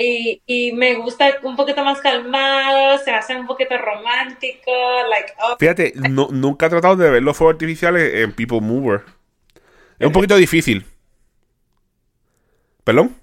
Y, 0.03 0.43
y 0.47 0.73
me 0.73 0.95
gusta 0.97 1.37
un 1.43 1.55
poquito 1.57 1.85
más 1.85 2.01
calmado, 2.01 2.99
se 2.99 3.11
hace 3.13 3.37
un 3.39 3.47
poquito 3.47 3.77
romántico, 3.79 4.71
like, 5.09 5.33
oh, 5.41 5.57
Fíjate, 5.59 5.93
no- 6.11 6.29
nunca 6.33 6.67
he 6.67 6.71
tratado 6.71 6.97
de 6.97 7.11
ver 7.11 7.23
los 7.23 7.37
fuegos 7.37 7.55
artificiales 7.55 8.15
en 8.15 8.33
People 8.33 8.61
Mover. 8.61 9.03
Es 9.99 10.07
un 10.07 10.13
poquito 10.13 10.37
difícil. 10.37 10.85
¿Perdón? 12.85 13.15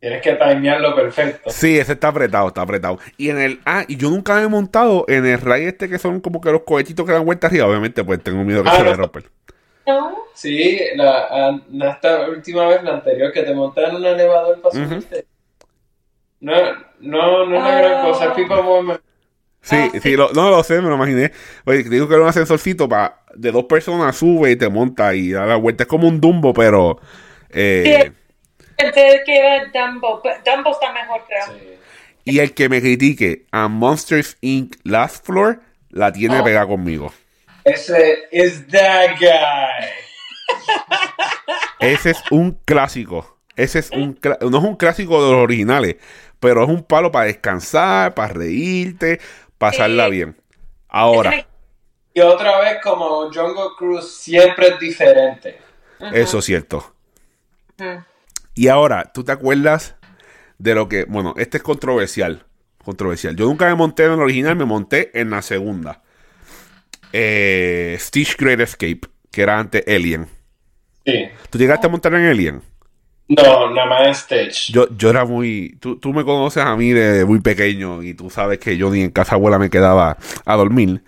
Tienes 0.00 0.22
que 0.22 0.32
timearlo 0.34 0.94
perfecto. 0.94 1.50
Sí, 1.50 1.78
ese 1.78 1.92
está 1.92 2.08
apretado, 2.08 2.48
está 2.48 2.62
apretado. 2.62 2.98
Y 3.16 3.30
en 3.30 3.38
el. 3.40 3.60
Ah, 3.64 3.84
y 3.86 3.96
yo 3.96 4.10
nunca 4.10 4.34
me 4.36 4.42
he 4.42 4.48
montado 4.48 5.04
en 5.08 5.24
el 5.26 5.40
ray 5.40 5.64
este 5.66 5.88
que 5.88 5.98
son 5.98 6.20
como 6.20 6.40
que 6.40 6.50
los 6.50 6.62
cohetitos 6.62 7.06
que 7.06 7.12
dan 7.12 7.24
vuelta 7.24 7.46
arriba. 7.46 7.66
Obviamente, 7.68 8.02
pues 8.02 8.22
tengo 8.22 8.42
miedo 8.42 8.62
que 8.64 8.68
Ah, 8.70 8.76
se 8.76 8.82
me 8.82 8.90
no. 8.90 8.96
rompa. 8.96 9.20
no. 9.86 10.22
Sí, 10.34 10.80
la, 10.96 11.18
a- 11.26 11.60
la- 11.70 11.90
esta 11.92 12.28
última 12.28 12.66
vez, 12.66 12.82
la 12.82 12.94
anterior, 12.94 13.32
que 13.32 13.42
te 13.42 13.54
montaron 13.54 13.90
en 13.90 13.96
un 13.96 14.06
elevador 14.06 14.60
para 14.60 14.76
Ujú. 14.76 14.88
subirte. 14.88 15.26
No, 16.42 16.52
no, 17.00 17.46
no 17.46 17.56
es 17.56 17.62
una 17.62 17.78
gran 17.78 17.92
Ah. 17.94 18.02
cosa. 18.02 18.34
People. 18.34 18.98
Sí, 19.62 19.76
Ah, 19.76 19.88
sí, 19.92 20.00
sí. 20.00 20.16
lo- 20.16 20.32
no 20.32 20.50
lo 20.50 20.62
sé, 20.64 20.80
me 20.82 20.88
lo 20.88 20.96
imaginé. 20.96 21.30
Oye, 21.64 21.84
digo 21.84 22.08
que 22.08 22.14
era 22.14 22.24
un 22.24 22.28
ascensorcito 22.28 22.88
para 22.88 23.20
de 23.34 23.52
dos 23.52 23.64
personas 23.66 24.16
sube 24.16 24.50
y 24.50 24.56
te 24.56 24.68
monta 24.68 25.14
y 25.14 25.30
da 25.30 25.46
la 25.46 25.54
vuelta. 25.56 25.84
Es 25.84 25.88
como 25.88 26.08
un 26.08 26.20
Dumbo, 26.20 26.52
pero. 26.52 26.98
eh, 27.50 28.10
Pensé 28.76 29.22
que 29.24 29.38
era 29.38 29.66
Dumbo, 29.72 30.20
Dumbo 30.44 30.70
está 30.72 30.92
mejor, 30.92 31.22
creo. 31.28 31.56
Sí. 31.56 31.68
Y 32.24 32.38
el 32.40 32.52
que 32.54 32.68
me 32.68 32.80
critique 32.80 33.46
a 33.52 33.68
Monsters 33.68 34.36
Inc. 34.40 34.74
Last 34.82 35.24
Floor 35.24 35.60
la 35.90 36.12
tiene 36.12 36.40
Oh. 36.40 36.44
pegada 36.44 36.66
conmigo. 36.66 37.12
Ese 37.64 38.24
is 38.32 38.66
that 38.68 39.16
guy. 39.20 39.86
Ese 41.78 42.10
es 42.10 42.22
un 42.30 42.58
clásico. 42.64 43.38
Ese 43.54 43.78
es 43.80 43.90
un 43.90 44.18
no 44.40 44.58
es 44.58 44.64
un 44.64 44.76
clásico 44.76 45.22
de 45.24 45.30
los 45.32 45.40
originales, 45.42 45.96
pero 46.42 46.64
es 46.64 46.68
un 46.68 46.82
palo 46.82 47.12
para 47.12 47.26
descansar, 47.26 48.14
para 48.14 48.32
reírte, 48.34 49.20
pasarla 49.58 50.06
Sí. 50.06 50.10
bien. 50.10 50.36
Ahora, 50.88 51.46
Y 52.12 52.20
otra 52.20 52.60
vez, 52.60 52.78
como 52.82 53.32
Jungle 53.32 53.70
Cruise, 53.78 54.12
siempre 54.18 54.66
es 54.70 54.78
diferente. 54.80 55.58
eso 56.12 56.40
es 56.40 56.44
cierto. 56.44 56.94
Y 58.54 58.66
ahora, 58.68 59.10
¿tú 59.14 59.22
te 59.24 59.30
acuerdas 59.32 59.94
de 60.58 60.74
lo 60.74 60.88
que, 60.88 61.04
bueno, 61.04 61.32
este 61.38 61.58
es 61.58 61.62
controversial, 61.62 62.44
controversial. 62.84 63.36
Yo 63.36 63.46
nunca 63.46 63.66
me 63.66 63.74
monté 63.76 64.04
en 64.04 64.12
el 64.12 64.20
original, 64.20 64.56
me 64.56 64.64
monté 64.64 65.10
en 65.18 65.30
la 65.30 65.42
segunda. 65.42 66.02
Eh, 67.12 67.96
Stitch 68.00 68.36
Great 68.36 68.60
Escape, 68.60 69.00
que 69.30 69.42
era 69.42 69.58
antes 69.58 69.84
Alien. 69.86 70.28
Sí. 71.06 71.28
¿Tú 71.50 71.58
llegaste 71.58 71.86
a 71.86 71.90
montar 71.90 72.14
en 72.14 72.26
Alien? 72.26 72.62
No, 73.36 73.70
nada 73.70 73.86
más 73.88 74.06
en 74.06 74.14
Stitch. 74.14 74.72
Yo, 74.72 74.88
yo 74.96 75.10
era 75.10 75.24
muy. 75.24 75.76
Tú, 75.80 75.96
tú 75.98 76.12
me 76.12 76.24
conoces 76.24 76.62
a 76.62 76.76
mí 76.76 76.90
de 76.90 77.24
muy 77.24 77.40
pequeño 77.40 78.02
y 78.02 78.14
tú 78.14 78.28
sabes 78.30 78.58
que 78.58 78.76
yo 78.76 78.90
ni 78.90 79.02
en 79.02 79.10
casa 79.10 79.36
abuela 79.36 79.58
me 79.58 79.70
quedaba 79.70 80.16
a 80.44 80.56
dormir. 80.56 81.02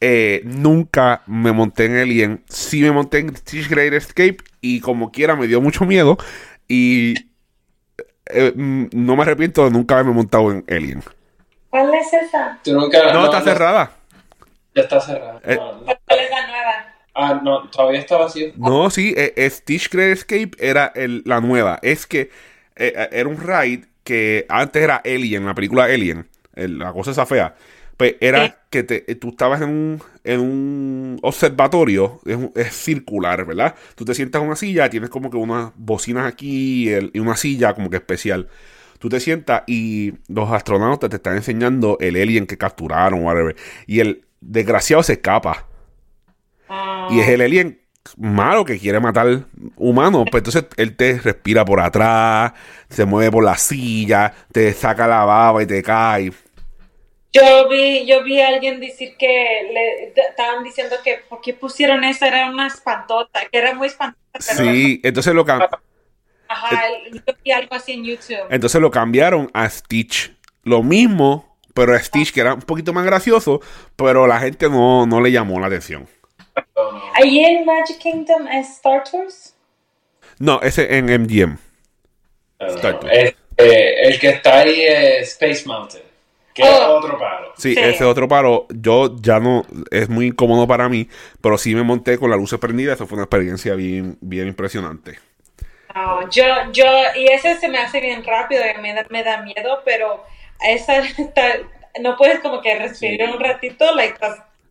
Eh, 0.00 0.42
nunca 0.44 1.22
me 1.26 1.52
monté 1.52 1.86
en 1.86 1.96
Alien. 1.96 2.44
Sí 2.48 2.82
me 2.82 2.90
monté 2.90 3.18
en 3.18 3.36
Stitch 3.36 3.68
Great 3.68 3.92
Escape 3.92 4.38
y 4.60 4.80
como 4.80 5.10
quiera 5.10 5.36
me 5.36 5.46
dio 5.46 5.60
mucho 5.60 5.84
miedo. 5.84 6.18
Y 6.68 7.14
eh, 8.26 8.52
mm, 8.54 8.88
no 8.92 9.16
me 9.16 9.22
arrepiento 9.22 9.64
de 9.64 9.70
nunca 9.70 9.94
haberme 9.94 10.12
montado 10.12 10.50
en 10.50 10.64
Alien. 10.68 11.02
¿Cuál 11.70 11.94
es 11.94 12.12
esa? 12.12 12.58
Tú 12.62 12.74
nunca. 12.74 13.12
No, 13.12 13.24
está 13.24 13.40
cerrada. 13.40 13.92
Ya 14.74 14.82
está 14.82 15.00
cerrada. 15.00 15.40
Eh. 15.44 15.56
No, 15.56 15.84
Ah, 17.14 17.40
no, 17.42 17.68
todavía 17.70 18.00
está 18.00 18.16
vacío. 18.16 18.52
No, 18.56 18.88
sí, 18.90 19.14
eh, 19.16 19.34
eh, 19.36 19.50
Stitch 19.50 19.90
Great 19.90 20.12
Escape 20.12 20.50
era 20.58 20.92
el- 20.94 21.22
la 21.26 21.40
nueva. 21.40 21.78
Es 21.82 22.06
que 22.06 22.30
eh, 22.76 23.08
era 23.12 23.28
un 23.28 23.36
ride 23.38 23.84
que 24.04 24.46
antes 24.48 24.82
era 24.82 25.02
Alien, 25.04 25.44
la 25.44 25.54
película 25.54 25.84
Alien, 25.84 26.28
el- 26.54 26.78
la 26.78 26.92
cosa 26.92 27.10
esa 27.10 27.26
fea. 27.26 27.54
Pues 27.96 28.14
era 28.20 28.56
que 28.70 28.82
te- 28.82 29.00
tú 29.16 29.30
estabas 29.30 29.60
en 29.60 29.68
un, 29.68 30.02
en 30.24 30.40
un 30.40 31.18
observatorio, 31.22 32.20
es, 32.54 32.74
circular, 32.74 33.44
¿verdad? 33.44 33.74
Tú 33.94 34.04
te 34.06 34.14
sientas 34.14 34.40
en 34.40 34.46
una 34.48 34.56
silla, 34.56 34.88
tienes 34.88 35.10
como 35.10 35.30
que 35.30 35.36
unas 35.36 35.72
bocinas 35.76 36.26
aquí 36.26 36.84
y, 36.84 36.88
el- 36.90 37.10
y 37.12 37.18
una 37.18 37.36
silla 37.36 37.74
como 37.74 37.90
que 37.90 37.96
especial. 37.96 38.48
Tú 38.98 39.08
te 39.08 39.20
sientas 39.20 39.62
y 39.66 40.14
los 40.28 40.50
astronautas 40.50 41.10
te 41.10 41.16
están 41.16 41.36
enseñando 41.36 41.96
el 42.00 42.16
alien 42.16 42.46
que 42.46 42.56
capturaron, 42.58 43.22
whatever. 43.24 43.56
Y 43.86 44.00
el 44.00 44.24
desgraciado 44.40 45.02
se 45.02 45.14
escapa. 45.14 45.66
Ah, 46.70 47.08
Y 47.10 47.20
es 47.20 47.28
el 47.28 47.40
alien 47.40 47.80
malo 48.16 48.64
que 48.64 48.78
quiere 48.78 49.00
matar 49.00 49.26
humanos. 49.76 50.24
Pues 50.30 50.40
entonces 50.40 50.64
él 50.76 50.96
te 50.96 51.18
respira 51.18 51.64
por 51.64 51.80
atrás, 51.80 52.52
se 52.88 53.04
mueve 53.04 53.30
por 53.30 53.44
la 53.44 53.56
silla, 53.56 54.32
te 54.52 54.72
saca 54.72 55.06
la 55.06 55.24
baba 55.24 55.62
y 55.62 55.66
te 55.66 55.82
cae. 55.82 56.32
Yo 57.32 57.68
vi, 57.68 58.06
yo 58.06 58.24
vi 58.24 58.40
a 58.40 58.48
alguien 58.48 58.80
decir 58.80 59.14
que 59.16 59.26
le 59.72 60.12
estaban 60.30 60.64
diciendo 60.64 60.96
que 61.04 61.20
por 61.28 61.40
qué 61.40 61.54
pusieron 61.54 62.02
esa, 62.02 62.26
era 62.26 62.50
una 62.50 62.66
espantota, 62.66 63.40
que 63.50 63.58
era 63.58 63.74
muy 63.74 63.86
espantosa. 63.88 64.18
pero- 64.56 64.70
Sí, 64.72 65.00
entonces 65.04 65.32
lo, 65.34 65.44
cam- 65.46 65.68
Ajá, 66.48 66.80
yo 67.12 67.20
vi 67.44 67.52
algo 67.52 67.74
así 67.76 67.92
en 67.92 68.04
YouTube. 68.04 68.38
entonces 68.50 68.80
lo 68.80 68.90
cambiaron 68.90 69.48
a 69.54 69.68
Stitch. 69.68 70.34
Lo 70.64 70.82
mismo, 70.82 71.56
pero 71.74 71.94
a 71.94 71.98
Stitch 72.00 72.32
que 72.32 72.40
era 72.40 72.54
un 72.54 72.62
poquito 72.62 72.92
más 72.92 73.04
gracioso, 73.04 73.60
pero 73.94 74.26
la 74.26 74.40
gente 74.40 74.68
no, 74.68 75.06
no 75.06 75.20
le 75.20 75.30
llamó 75.30 75.60
la 75.60 75.68
atención. 75.68 76.08
Ahí 77.14 77.40
en 77.44 77.64
Magic 77.64 77.98
Kingdom 77.98 78.46
es 78.48 78.68
Star 78.76 79.04
Tours. 79.04 79.54
No, 80.38 80.60
ese 80.62 80.96
en 80.96 81.06
MGM. 81.10 81.58
Exacto. 82.58 83.08
Es- 83.08 83.34
eh, 83.56 83.94
el 84.08 84.18
que 84.18 84.28
está 84.30 84.60
ahí 84.60 84.80
es 84.82 85.28
Space 85.32 85.64
Mountain. 85.66 86.02
Que 86.54 86.62
es 86.62 86.68
Oh. 86.68 86.96
otro 86.96 87.18
palo. 87.18 87.52
Sí, 87.56 87.74
Sí. 87.74 87.80
ese 87.80 88.04
otro 88.04 88.26
paro, 88.26 88.66
yo 88.70 89.14
ya 89.20 89.38
no, 89.38 89.64
es 89.90 90.08
muy 90.08 90.26
incómodo 90.26 90.66
para 90.66 90.88
mí, 90.88 91.08
pero 91.40 91.56
sí 91.58 91.74
me 91.74 91.82
monté 91.82 92.18
con 92.18 92.30
la 92.30 92.36
luz 92.36 92.56
prendida, 92.60 92.94
eso 92.94 93.06
fue 93.06 93.16
una 93.16 93.24
experiencia 93.24 93.74
bien, 93.74 94.18
bien 94.20 94.48
impresionante. 94.48 95.18
No, 95.94 96.28
yo, 96.30 96.44
yo, 96.72 96.84
y 97.16 97.26
ese 97.30 97.56
se 97.56 97.68
me 97.68 97.78
hace 97.78 98.00
bien 98.00 98.24
rápido 98.24 98.62
y 98.76 98.80
me 98.80 98.94
da, 98.94 99.06
me 99.10 99.22
da 99.22 99.42
miedo, 99.42 99.80
pero 99.84 100.24
esa 100.60 100.98
está- 101.18 101.58
no 102.00 102.16
puedes 102.16 102.40
como 102.40 102.60
que 102.62 102.74
respirar 102.78 103.28
Sí. 103.28 103.34
un 103.34 103.40
ratito, 103.40 103.94
like 103.94 104.18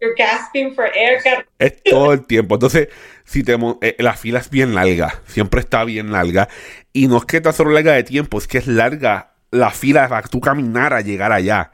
you're 0.02 0.16
gasping 0.18 0.74
for 0.74 0.86
air. 0.96 1.22
Es 1.58 1.84
todo 1.84 2.14
el 2.14 2.26
tiempo. 2.26 2.56
Entonces, 2.56 2.90
si 3.24 3.44
te 3.44 3.58
eh, 3.82 3.96
la 4.00 4.14
fila 4.14 4.40
es 4.40 4.50
bien 4.50 4.76
larga, 4.76 5.22
siempre 5.28 5.60
está 5.62 5.84
bien 5.84 6.12
larga. 6.12 6.50
Y 6.94 7.08
no 7.08 7.18
es 7.18 7.26
que 7.26 7.38
está 7.38 7.54
solo 7.54 7.72
larga 7.72 7.94
de 7.94 8.04
tiempo, 8.04 8.38
es 8.38 8.48
que 8.48 8.58
es 8.58 8.68
larga 8.68 9.34
la 9.52 9.72
fila 9.72 10.08
para 10.08 10.28
tú 10.28 10.40
caminar 10.40 10.94
a 10.94 11.02
llegar 11.02 11.32
allá. 11.32 11.72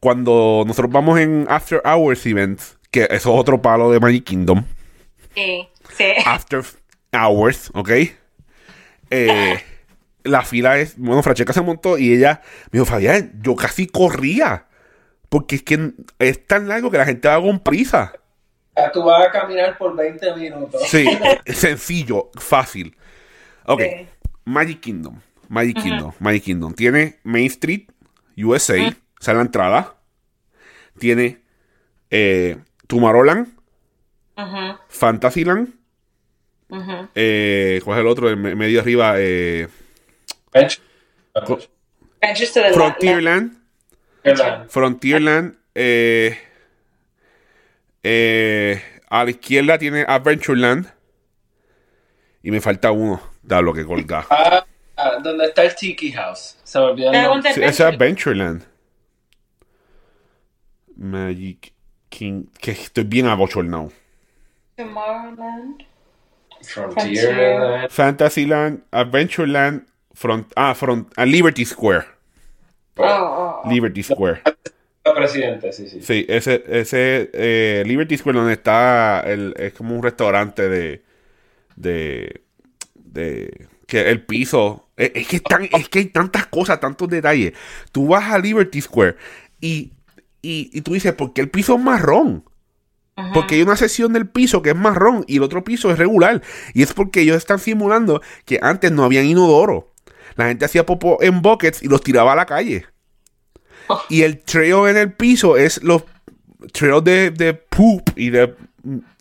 Cuando 0.00 0.64
nosotros 0.66 0.92
vamos 0.92 1.18
en 1.18 1.46
After 1.48 1.82
Hours 1.84 2.24
Events, 2.26 2.78
que 2.90 3.04
eso 3.04 3.14
es 3.14 3.26
otro 3.26 3.60
palo 3.60 3.90
de 3.90 4.00
Magic 4.00 4.24
Kingdom, 4.24 4.64
Sí, 5.34 5.68
sí. 5.96 6.12
After 6.24 6.62
Hours, 7.12 7.70
¿ok? 7.74 7.90
Eh, 9.10 9.62
la 10.24 10.42
fila 10.42 10.78
es, 10.78 10.96
bueno, 10.96 11.22
Francesca 11.22 11.52
se 11.52 11.60
montó 11.60 11.98
y 11.98 12.14
ella 12.14 12.40
me 12.70 12.78
dijo, 12.78 12.86
Fabián, 12.86 13.32
yo 13.42 13.54
casi 13.54 13.86
corría. 13.86 14.66
Porque 15.28 15.56
es 15.56 15.62
que 15.62 15.92
es 16.18 16.46
tan 16.46 16.68
largo 16.68 16.90
que 16.90 16.98
la 16.98 17.04
gente 17.06 17.28
va 17.28 17.40
con 17.40 17.58
prisa. 17.60 18.12
Tú 18.92 19.02
vas 19.04 19.26
a 19.26 19.30
caminar 19.30 19.76
por 19.78 19.96
20 19.96 20.36
minutos. 20.36 20.82
Sí, 20.88 21.06
sencillo, 21.46 22.30
fácil. 22.38 22.96
Ok, 23.64 23.80
Sí. 23.82 24.06
Magic 24.44 24.80
Kingdom. 24.80 25.20
Magic 25.48 25.80
Kingdom. 25.82 26.12
Magic 26.20 26.44
Kingdom. 26.44 26.74
Tiene 26.74 27.18
Main 27.24 27.46
Street, 27.46 27.88
USA, 28.36 28.76
esa 28.76 29.30
es 29.32 29.36
la 29.36 29.40
entrada. 29.40 29.94
Tiene 30.98 31.42
eh, 32.10 32.58
Tomorrowland, 32.86 33.48
Ujú, 34.36 34.78
Fantasyland. 34.88 35.74
Eh, 37.14 37.80
¿Cuál 37.84 37.98
es 37.98 38.00
el 38.02 38.06
otro? 38.08 38.28
El 38.28 38.36
me- 38.36 38.54
medio 38.54 38.80
arriba. 38.80 39.14
Eh, 39.18 39.68
Bench. 40.52 40.80
La- 41.34 41.44
Frontierland. 44.34 44.70
Frontierland. 44.70 45.54
Eh, 45.74 46.38
eh, 48.02 48.82
a 49.08 49.24
la 49.24 49.30
izquierda 49.30 49.78
tiene 49.78 50.04
Adventureland. 50.06 50.92
Y 52.42 52.50
me 52.50 52.60
falta 52.60 52.92
uno. 52.92 53.20
Da 53.42 53.60
lo 53.60 53.72
que 53.72 53.84
colga. 53.84 54.26
Ah, 54.30 54.64
ah, 54.96 55.12
donde 55.22 55.46
está 55.46 55.62
el 55.62 55.74
Tiki 55.74 56.12
House. 56.12 56.58
Se 56.64 56.78
me 56.78 56.86
olvidó 56.86 57.12
el 57.12 57.22
nombre. 57.22 57.52
Sí, 57.52 57.62
es 57.62 57.80
Adventureland. 57.80 58.64
Magic 60.96 61.72
King. 62.08 62.46
Que 62.60 62.72
estoy 62.72 63.04
bien 63.04 63.26
abochornado. 63.26 63.92
Tomorrowland. 64.76 65.84
Frontierland. 66.62 67.90
Fantasyland, 67.90 68.82
Adventureland, 68.90 69.86
front, 70.14 70.52
ah, 70.56 70.74
front, 70.74 71.12
ah, 71.16 71.24
Liberty 71.24 71.64
Square. 71.64 72.15
Oh, 72.96 73.04
oh, 73.04 73.62
oh. 73.64 73.70
Liberty 73.70 74.02
Square. 74.02 74.42
Presidente, 75.14 75.72
sí, 75.72 75.88
sí. 75.88 76.00
Sí, 76.02 76.26
ese, 76.28 76.64
ese 76.66 77.30
eh, 77.32 77.84
Liberty 77.86 78.18
Square 78.18 78.38
donde 78.38 78.54
está 78.54 79.20
el, 79.20 79.54
es 79.56 79.72
como 79.72 79.94
un 79.94 80.02
restaurante 80.02 80.68
de, 80.68 81.04
de, 81.76 82.42
de, 82.94 83.68
que 83.86 84.10
el 84.10 84.24
piso, 84.24 84.88
es, 84.96 85.12
es 85.14 85.28
que 85.28 85.36
están, 85.36 85.68
es 85.72 85.88
que 85.88 86.00
hay 86.00 86.06
tantas 86.06 86.46
cosas, 86.46 86.80
tantos 86.80 87.08
detalles. 87.08 87.52
Tú 87.92 88.08
vas 88.08 88.32
a 88.32 88.38
Liberty 88.38 88.80
Square 88.80 89.16
y, 89.60 89.92
y, 90.42 90.70
y 90.72 90.80
tú 90.80 90.94
dices, 90.94 91.12
¿por 91.14 91.32
qué 91.32 91.42
el 91.42 91.50
piso 91.50 91.76
es 91.76 91.80
marrón? 91.80 92.44
Ajá. 93.14 93.32
Porque 93.32 93.54
hay 93.54 93.62
una 93.62 93.76
sección 93.76 94.12
del 94.12 94.28
piso 94.28 94.60
que 94.60 94.70
es 94.70 94.76
marrón 94.76 95.24
y 95.28 95.36
el 95.36 95.42
otro 95.42 95.62
piso 95.64 95.90
es 95.90 95.98
regular. 95.98 96.42
Y 96.74 96.82
es 96.82 96.92
porque 96.92 97.20
ellos 97.20 97.36
están 97.36 97.58
simulando 97.58 98.20
que 98.44 98.58
antes 98.60 98.90
no 98.92 99.04
habían 99.04 99.24
inodoro. 99.24 99.92
La 100.36 100.46
gente 100.46 100.64
hacía 100.64 100.86
popó 100.86 101.18
en 101.22 101.42
buckets 101.42 101.82
y 101.82 101.88
los 101.88 102.02
tiraba 102.02 102.32
a 102.32 102.36
la 102.36 102.46
calle. 102.46 102.86
Y 104.08 104.22
el 104.22 104.40
trail 104.42 104.88
en 104.88 104.96
el 104.96 105.12
piso 105.12 105.56
es 105.56 105.82
los 105.82 106.04
trails 106.72 107.04
de, 107.04 107.30
de 107.30 107.54
poop 107.54 108.10
y 108.16 108.30
de 108.30 108.54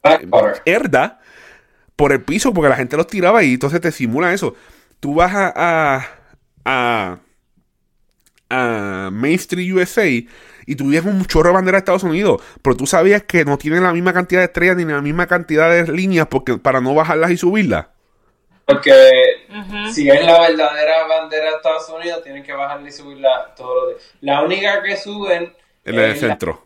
Blackwater. 0.03 0.61
herda 0.65 1.19
por 1.95 2.11
el 2.11 2.21
piso 2.23 2.53
porque 2.53 2.69
la 2.69 2.75
gente 2.75 2.97
los 2.97 3.07
tiraba 3.07 3.43
y 3.43 3.53
entonces 3.53 3.81
te 3.81 3.91
simula 3.91 4.33
eso. 4.33 4.55
Tú 4.99 5.15
vas 5.15 5.33
a, 5.33 5.53
a, 5.55 6.07
a, 6.65 7.19
a 8.49 9.09
Main 9.11 9.35
Street 9.35 9.73
USA 9.73 10.07
y 10.07 10.75
tú 10.75 10.89
ves 10.89 11.05
un 11.05 11.25
chorro 11.25 11.49
de 11.49 11.53
bandera 11.55 11.77
de 11.77 11.79
Estados 11.79 12.03
Unidos, 12.03 12.41
pero 12.61 12.75
tú 12.75 12.87
sabías 12.87 13.23
que 13.23 13.45
no 13.45 13.57
tienen 13.57 13.83
la 13.83 13.93
misma 13.93 14.13
cantidad 14.13 14.41
de 14.41 14.45
estrellas 14.45 14.77
ni 14.77 14.85
la 14.85 15.01
misma 15.01 15.27
cantidad 15.27 15.69
de 15.69 15.91
líneas 15.91 16.27
porque 16.27 16.57
para 16.57 16.81
no 16.81 16.93
bajarlas 16.95 17.31
y 17.31 17.37
subirlas. 17.37 17.87
Porque 18.65 18.91
si 19.93 20.09
es 20.09 20.25
la 20.25 20.39
verdadera 20.41 21.05
bandera 21.07 21.45
de 21.51 21.55
Estados 21.57 21.87
Unidos, 21.89 22.23
tienen 22.23 22.43
que 22.43 22.51
bajarla 22.53 22.89
y 22.89 22.91
subirla 22.91 23.53
todos 23.55 23.75
los 23.75 23.89
días. 23.95 24.11
La 24.21 24.41
única 24.41 24.81
que 24.81 24.97
suben 24.97 25.53
En 25.83 25.95
el 25.95 25.99
es 26.11 26.21
la- 26.21 26.29
centro. 26.29 26.65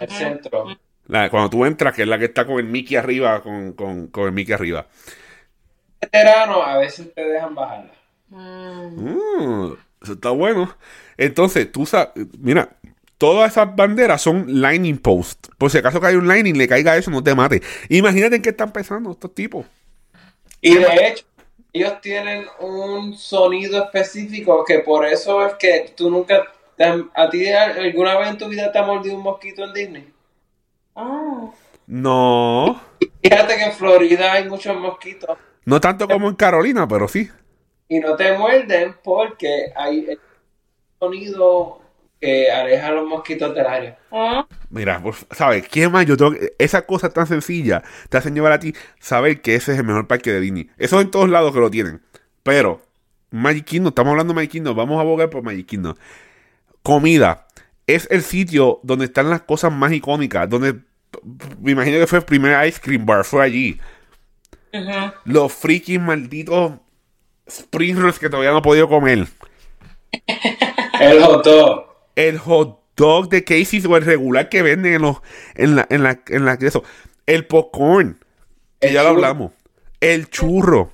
el 0.00 0.08
centro. 0.10 0.66
La- 1.06 1.30
cuando 1.30 1.50
tú 1.50 1.64
entras, 1.64 1.94
que 1.94 2.02
es 2.02 2.08
la 2.08 2.18
que 2.18 2.24
está 2.26 2.44
con 2.46 2.58
el 2.58 2.64
Mickey 2.64 2.96
arriba, 2.96 3.40
con, 3.42 3.72
con, 3.74 4.08
con 4.08 4.24
el 4.26 4.32
Mickey 4.32 4.54
arriba. 4.54 4.86
Veterano, 6.00 6.62
a 6.62 6.78
veces 6.78 7.12
te 7.14 7.22
dejan 7.24 7.54
bajarla. 7.54 7.92
Mm. 8.28 9.10
Mm, 9.10 9.76
eso 10.02 10.12
está 10.14 10.30
bueno. 10.30 10.74
Entonces, 11.16 11.70
tú 11.70 11.84
sabes, 11.86 12.10
mira, 12.38 12.70
todas 13.18 13.52
esas 13.52 13.74
banderas 13.76 14.22
son 14.22 14.46
lining 14.62 14.98
post. 14.98 15.48
Por 15.58 15.70
si 15.70 15.78
acaso 15.78 16.00
cae 16.00 16.16
un 16.16 16.26
lining, 16.28 16.56
le 16.56 16.66
caiga 16.68 16.96
eso, 16.96 17.10
no 17.10 17.22
te 17.22 17.34
mate. 17.34 17.62
Imagínate 17.88 18.36
en 18.36 18.42
qué 18.42 18.50
están 18.50 18.72
pensando 18.72 19.10
estos 19.12 19.34
tipos. 19.34 19.66
Y 20.60 20.74
de 20.74 21.08
hecho, 21.08 21.24
ellos 21.72 22.00
tienen 22.00 22.46
un 22.60 23.16
sonido 23.16 23.84
específico 23.84 24.64
que 24.64 24.80
por 24.80 25.06
eso 25.06 25.46
es 25.46 25.54
que 25.54 25.92
tú 25.96 26.10
nunca... 26.10 26.44
te 26.76 26.84
¿A 27.14 27.30
ti 27.30 27.48
alguna 27.48 28.18
vez 28.18 28.28
en 28.30 28.38
tu 28.38 28.48
vida 28.48 28.72
te 28.72 28.78
ha 28.78 28.82
mordido 28.82 29.16
un 29.16 29.22
mosquito 29.22 29.64
en 29.64 29.72
Disney? 29.72 30.12
Oh. 30.94 31.54
No, 31.86 32.80
Fíjate 33.22 33.56
que 33.56 33.64
en 33.64 33.72
Florida 33.72 34.32
hay 34.32 34.48
muchos 34.48 34.76
mosquitos 34.76 35.36
no 35.64 35.80
tanto 35.80 36.08
como 36.08 36.28
en 36.28 36.34
Carolina, 36.34 36.88
pero 36.88 37.06
sí. 37.08 37.30
y 37.88 38.00
no 38.00 38.16
te 38.16 38.36
muerden 38.36 38.96
porque 39.02 39.72
hay 39.76 40.18
sonido 40.98 41.79
que 42.20 42.50
aleja 42.50 42.88
a 42.88 42.92
los 42.92 43.06
mosquitos 43.08 43.54
del 43.54 43.66
área. 43.66 43.98
Oh. 44.10 44.46
Mira, 44.68 45.02
por- 45.02 45.14
¿sabes? 45.30 45.66
¿Qué 45.68 45.88
más? 45.88 46.04
Yo 46.06 46.16
tengo 46.16 46.32
que- 46.32 46.52
Esa 46.58 46.82
cosa 46.86 47.08
tan 47.10 47.26
sencilla 47.26 47.82
te 48.08 48.18
hacen 48.18 48.34
llevar 48.34 48.52
a 48.52 48.60
ti 48.60 48.74
saber 48.98 49.40
que 49.40 49.54
ese 49.54 49.72
es 49.72 49.78
el 49.78 49.84
mejor 49.84 50.06
parque 50.06 50.30
de 50.32 50.40
Disney. 50.40 50.70
Eso 50.78 51.00
en 51.00 51.10
todos 51.10 51.28
lados 51.30 51.52
que 51.54 51.60
lo 51.60 51.70
tienen. 51.70 52.02
Pero, 52.42 52.82
Magic 53.30 53.64
Kingdom, 53.64 53.88
estamos 53.88 54.10
hablando 54.10 54.32
de 54.32 54.36
Magic 54.36 54.50
Kingdom, 54.52 54.76
vamos 54.76 54.98
a 54.98 55.00
abogar 55.00 55.30
por 55.30 55.42
Magic 55.42 55.66
Kingdom. 55.66 55.94
Comida. 56.82 57.46
Es 57.86 58.06
el 58.10 58.22
sitio 58.22 58.80
donde 58.82 59.06
están 59.06 59.30
las 59.30 59.42
cosas 59.42 59.72
más 59.72 59.90
icónicas. 59.92 60.48
Donde 60.48 60.74
me 61.60 61.72
imagino 61.72 61.98
que 61.98 62.06
fue 62.06 62.18
el 62.20 62.24
primer 62.24 62.66
ice 62.68 62.80
cream 62.80 63.04
bar, 63.06 63.24
fue 63.24 63.42
allí. 63.44 63.80
Los 65.24 65.52
freaking 65.52 66.04
malditos 66.04 66.72
spring 67.46 67.96
rolls 67.98 68.18
que 68.20 68.28
todavía 68.30 68.52
no 68.52 68.58
he 68.58 68.62
podido 68.62 68.88
comer. 68.88 69.26
El 71.00 71.22
hot 71.24 71.44
dog. 71.44 71.89
El 72.16 72.38
hot 72.38 72.80
dog 72.96 73.28
de 73.28 73.44
Casey's 73.44 73.84
o 73.86 73.96
el 73.96 74.04
regular 74.04 74.48
que 74.48 74.62
venden 74.62 74.94
en 74.94 75.02
los 75.02 75.16
en 75.54 75.76
la 75.76 75.86
en 75.90 76.02
la 76.02 76.20
en 76.28 76.44
la 76.44 76.54
eso 76.60 76.82
el 77.26 77.46
popcorn 77.46 78.18
que 78.80 78.88
El 78.88 78.94
ya 78.94 79.02
lo 79.02 79.08
churro. 79.10 79.16
hablamos 79.18 79.52
el 80.00 80.28
churro 80.30 80.92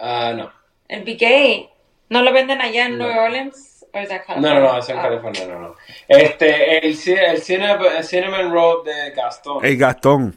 Ah, 0.00 0.32
no. 0.36 0.50
El 0.88 1.04
Gay. 1.16 1.68
¿No 2.08 2.22
lo 2.22 2.32
venden 2.32 2.60
allá 2.60 2.86
en 2.86 2.98
No. 2.98 3.06
New 3.08 3.18
Orleans? 3.22 3.86
¿O 3.94 3.98
es? 3.98 4.08
No, 4.36 4.54
no, 4.54 4.60
no, 4.60 4.78
eso 4.78 4.92
en 4.92 4.98
Ah. 4.98 5.02
California, 5.02 5.46
no, 5.48 5.60
no. 5.60 5.74
Este, 6.08 6.78
el, 6.78 6.84
el, 6.86 6.96
cine- 6.96 7.96
el 7.96 8.04
Cinnamon 8.04 8.52
Roll 8.52 8.84
de 8.84 9.10
Gastón. 9.12 9.64
el 9.64 9.76
Gastón 9.76 10.34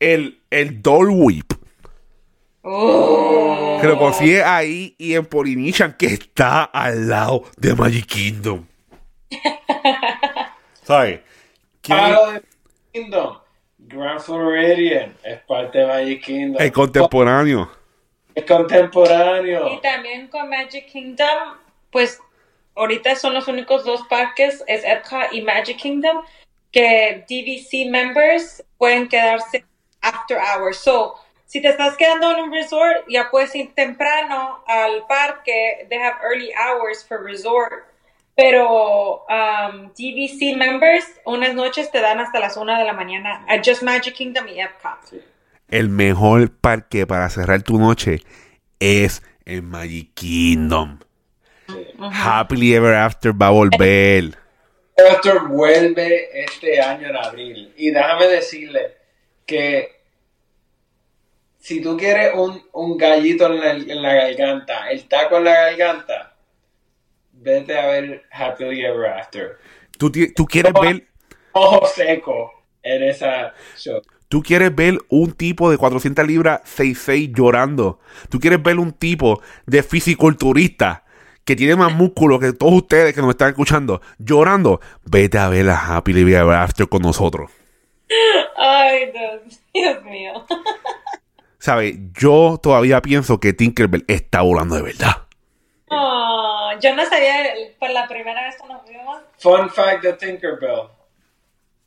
el 0.00 0.40
el 0.50 0.82
Dole 0.82 1.10
Whip 1.12 1.52
Oh. 2.62 3.78
que 3.80 3.86
lo 3.86 3.98
consigue 3.98 4.42
ahí 4.42 4.94
y 4.98 5.14
en 5.14 5.24
Polynesian 5.26 5.94
que 5.98 6.06
está 6.06 6.64
al 6.64 7.08
lado 7.08 7.44
de 7.56 7.74
Magic 7.74 8.06
Kingdom 8.06 8.66
¿sabes? 10.82 11.20
¿Qué- 11.82 11.92
Ah, 11.92 12.10
lo 12.10 12.32
de 12.32 12.42
Kingdom. 12.92 13.38
Grand 13.78 14.20
Floridian 14.20 15.14
es 15.24 15.38
parte 15.42 15.78
de 15.78 15.86
Magic 15.86 16.24
Kingdom. 16.24 16.60
el 16.62 16.72
contemporáneo 16.72 17.70
Es 18.34 18.44
contemporáneo. 18.44 19.72
Y 19.74 19.80
también 19.80 20.28
con 20.28 20.48
Magic 20.50 20.86
Kingdom, 20.86 21.56
pues 21.90 22.20
ahorita 22.76 23.16
son 23.16 23.34
los 23.34 23.48
únicos 23.48 23.84
dos 23.84 24.02
parques, 24.08 24.62
es 24.66 24.84
Epcot 24.84 25.32
y 25.32 25.42
Magic 25.42 25.76
Kingdom, 25.78 26.22
que 26.70 27.24
DVC 27.28 27.88
members 27.90 28.62
pueden 28.76 29.08
quedarse 29.08 29.64
after 30.02 30.38
hours. 30.38 30.76
So, 30.78 31.14
si 31.48 31.60
te 31.60 31.68
estás 31.68 31.96
quedando 31.96 32.30
en 32.30 32.44
un 32.44 32.52
resort, 32.52 33.04
ya 33.08 33.28
puedes 33.30 33.52
ir 33.56 33.74
temprano 33.74 34.62
al 34.68 35.04
parque. 35.08 35.86
They 35.88 35.98
have 35.98 36.18
early 36.22 36.52
hours 36.52 37.04
for 37.04 37.20
resort. 37.24 37.84
Pero 38.36 39.24
um, 39.26 39.90
DVC 39.94 40.56
members, 40.56 41.04
unas 41.24 41.54
noches 41.54 41.90
te 41.90 42.00
dan 42.00 42.20
hasta 42.20 42.38
las 42.38 42.56
1 42.56 42.78
de 42.78 42.84
la 42.84 42.92
mañana 42.92 43.44
a 43.48 43.56
Just 43.56 43.82
Magic 43.82 44.14
Kingdom 44.14 44.46
y 44.46 44.60
Epcot. 44.60 45.20
el 45.68 45.88
mejor 45.88 46.50
parque 46.50 47.04
para 47.04 47.28
cerrar 47.30 47.62
tu 47.62 47.78
noche 47.78 48.22
es 48.78 49.22
el 49.44 49.62
Magic 49.62 50.14
Kingdom 50.14 51.00
Happily 51.98 52.74
Ever 52.74 52.94
After 52.94 53.32
va 53.32 53.48
a 53.48 53.50
volver. 53.50 54.36
Doctor 54.96 55.48
vuelve 55.48 56.42
este 56.42 56.80
año 56.80 57.08
en 57.08 57.16
abril. 57.16 57.72
Y 57.76 57.90
déjame 57.90 58.26
decirle 58.26 58.96
que 59.46 59.97
si 61.68 61.82
tú 61.82 61.98
quieres 61.98 62.32
un, 62.34 62.62
un 62.72 62.96
gallito 62.96 63.46
en 63.52 63.60
la, 63.60 63.70
en 63.72 64.02
la 64.02 64.14
garganta, 64.14 64.90
el 64.90 65.06
taco 65.06 65.36
en 65.36 65.44
la 65.44 65.52
garganta, 65.52 66.34
vete 67.32 67.78
a 67.78 67.86
ver 67.88 68.22
Happily 68.32 68.84
Ever 68.86 69.10
After. 69.10 69.58
¿Tú, 69.98 70.10
ti- 70.10 70.32
tú 70.32 70.46
quieres 70.46 70.72
ver, 70.80 71.06
Ojo 71.52 71.86
seco 71.86 72.52
en 72.82 73.02
esa 73.02 73.52
show. 73.76 74.00
tú 74.28 74.42
quieres 74.42 74.74
ver 74.74 74.98
un 75.10 75.32
tipo 75.32 75.70
de 75.70 75.76
400 75.76 76.26
libras 76.26 76.60
6'6 76.64 77.34
llorando. 77.34 77.98
Tú 78.30 78.40
quieres 78.40 78.62
ver 78.62 78.78
un 78.78 78.92
tipo 78.92 79.42
de 79.66 79.82
fisiculturista 79.82 81.04
que 81.44 81.54
tiene 81.54 81.76
más 81.76 81.92
músculo 81.92 82.38
que 82.38 82.52
todos 82.54 82.72
ustedes 82.74 83.14
que 83.14 83.20
nos 83.20 83.30
están 83.30 83.48
escuchando 83.50 84.00
llorando. 84.18 84.80
Vete 85.04 85.36
a 85.36 85.48
ver 85.50 85.68
a 85.68 85.96
Happily 85.96 86.22
Ever 86.32 86.54
After 86.54 86.88
con 86.88 87.02
nosotros. 87.02 87.50
Ay, 88.56 89.10
Dios, 89.12 89.60
Dios 89.74 90.02
mío. 90.04 90.46
¿Sabes? 91.58 91.96
Yo 92.12 92.58
todavía 92.62 93.02
pienso 93.02 93.40
que 93.40 93.52
Tinkerbell 93.52 94.04
está 94.08 94.42
volando 94.42 94.76
de 94.76 94.82
verdad. 94.82 95.12
Oh, 95.90 96.70
yo 96.80 96.94
no 96.94 97.04
sabía, 97.06 97.44
por 97.78 97.90
la 97.90 98.06
primera 98.06 98.44
vez 98.44 98.56
que 98.60 98.68
nos 98.68 98.84
vimos, 98.86 99.18
Fun 99.38 99.70
fact 99.70 100.02
de 100.02 100.12
Tinkerbell. 100.14 100.88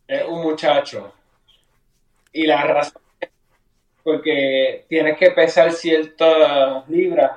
Es 0.07 0.23
un 0.27 0.41
muchacho. 0.41 1.13
Y 2.33 2.45
la 2.47 2.63
razón 2.63 3.01
es 3.19 3.29
porque 4.03 4.85
tienes 4.89 5.17
que 5.17 5.31
pesar 5.31 5.71
ciertas 5.71 6.87
libras 6.89 7.31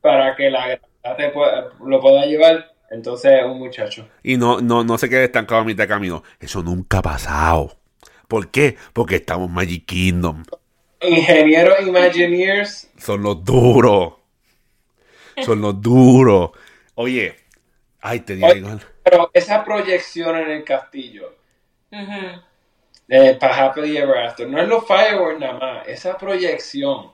para 0.00 0.34
que 0.34 0.50
la 0.50 0.80
te 1.16 1.28
pueda- 1.30 1.68
lo 1.84 2.00
pueda 2.00 2.24
llevar. 2.26 2.72
Entonces 2.90 3.32
es 3.40 3.44
un 3.44 3.58
muchacho. 3.58 4.08
Y 4.22 4.36
no, 4.36 4.60
no, 4.60 4.84
no 4.84 4.96
se 4.96 5.08
quede 5.08 5.24
estancado 5.24 5.60
a 5.60 5.64
mitad 5.64 5.84
de 5.84 5.88
camino. 5.88 6.22
Eso 6.40 6.62
nunca 6.62 6.98
ha 6.98 7.02
pasado. 7.02 7.76
¿Por 8.28 8.50
qué? 8.50 8.76
Porque 8.92 9.16
estamos 9.16 9.48
en 9.48 9.54
Magic 9.54 9.84
Kingdom. 9.86 10.44
Ingenieros 11.00 11.86
Imagineers. 11.86 12.88
Son 12.98 13.22
los 13.22 13.44
duros. 13.44 14.14
Son 15.44 15.60
los 15.60 15.80
duros. 15.80 16.50
Oye, 16.94 17.36
ay, 18.00 18.20
te 18.20 18.36
digo. 18.36 18.48
Oye. 18.48 18.64
Pero 19.04 19.30
esa 19.32 19.64
proyección 19.64 20.36
en 20.36 20.50
el 20.50 20.64
castillo, 20.64 21.36
Ujú, 21.92 22.40
de 23.06 23.34
para 23.34 23.66
Happily 23.66 23.96
Ever 23.96 24.18
After, 24.18 24.48
no 24.48 24.60
es 24.60 24.66
los 24.66 24.84
fireworks 24.84 25.38
nada 25.38 25.58
más, 25.58 25.88
esa 25.88 26.16
proyección 26.18 27.12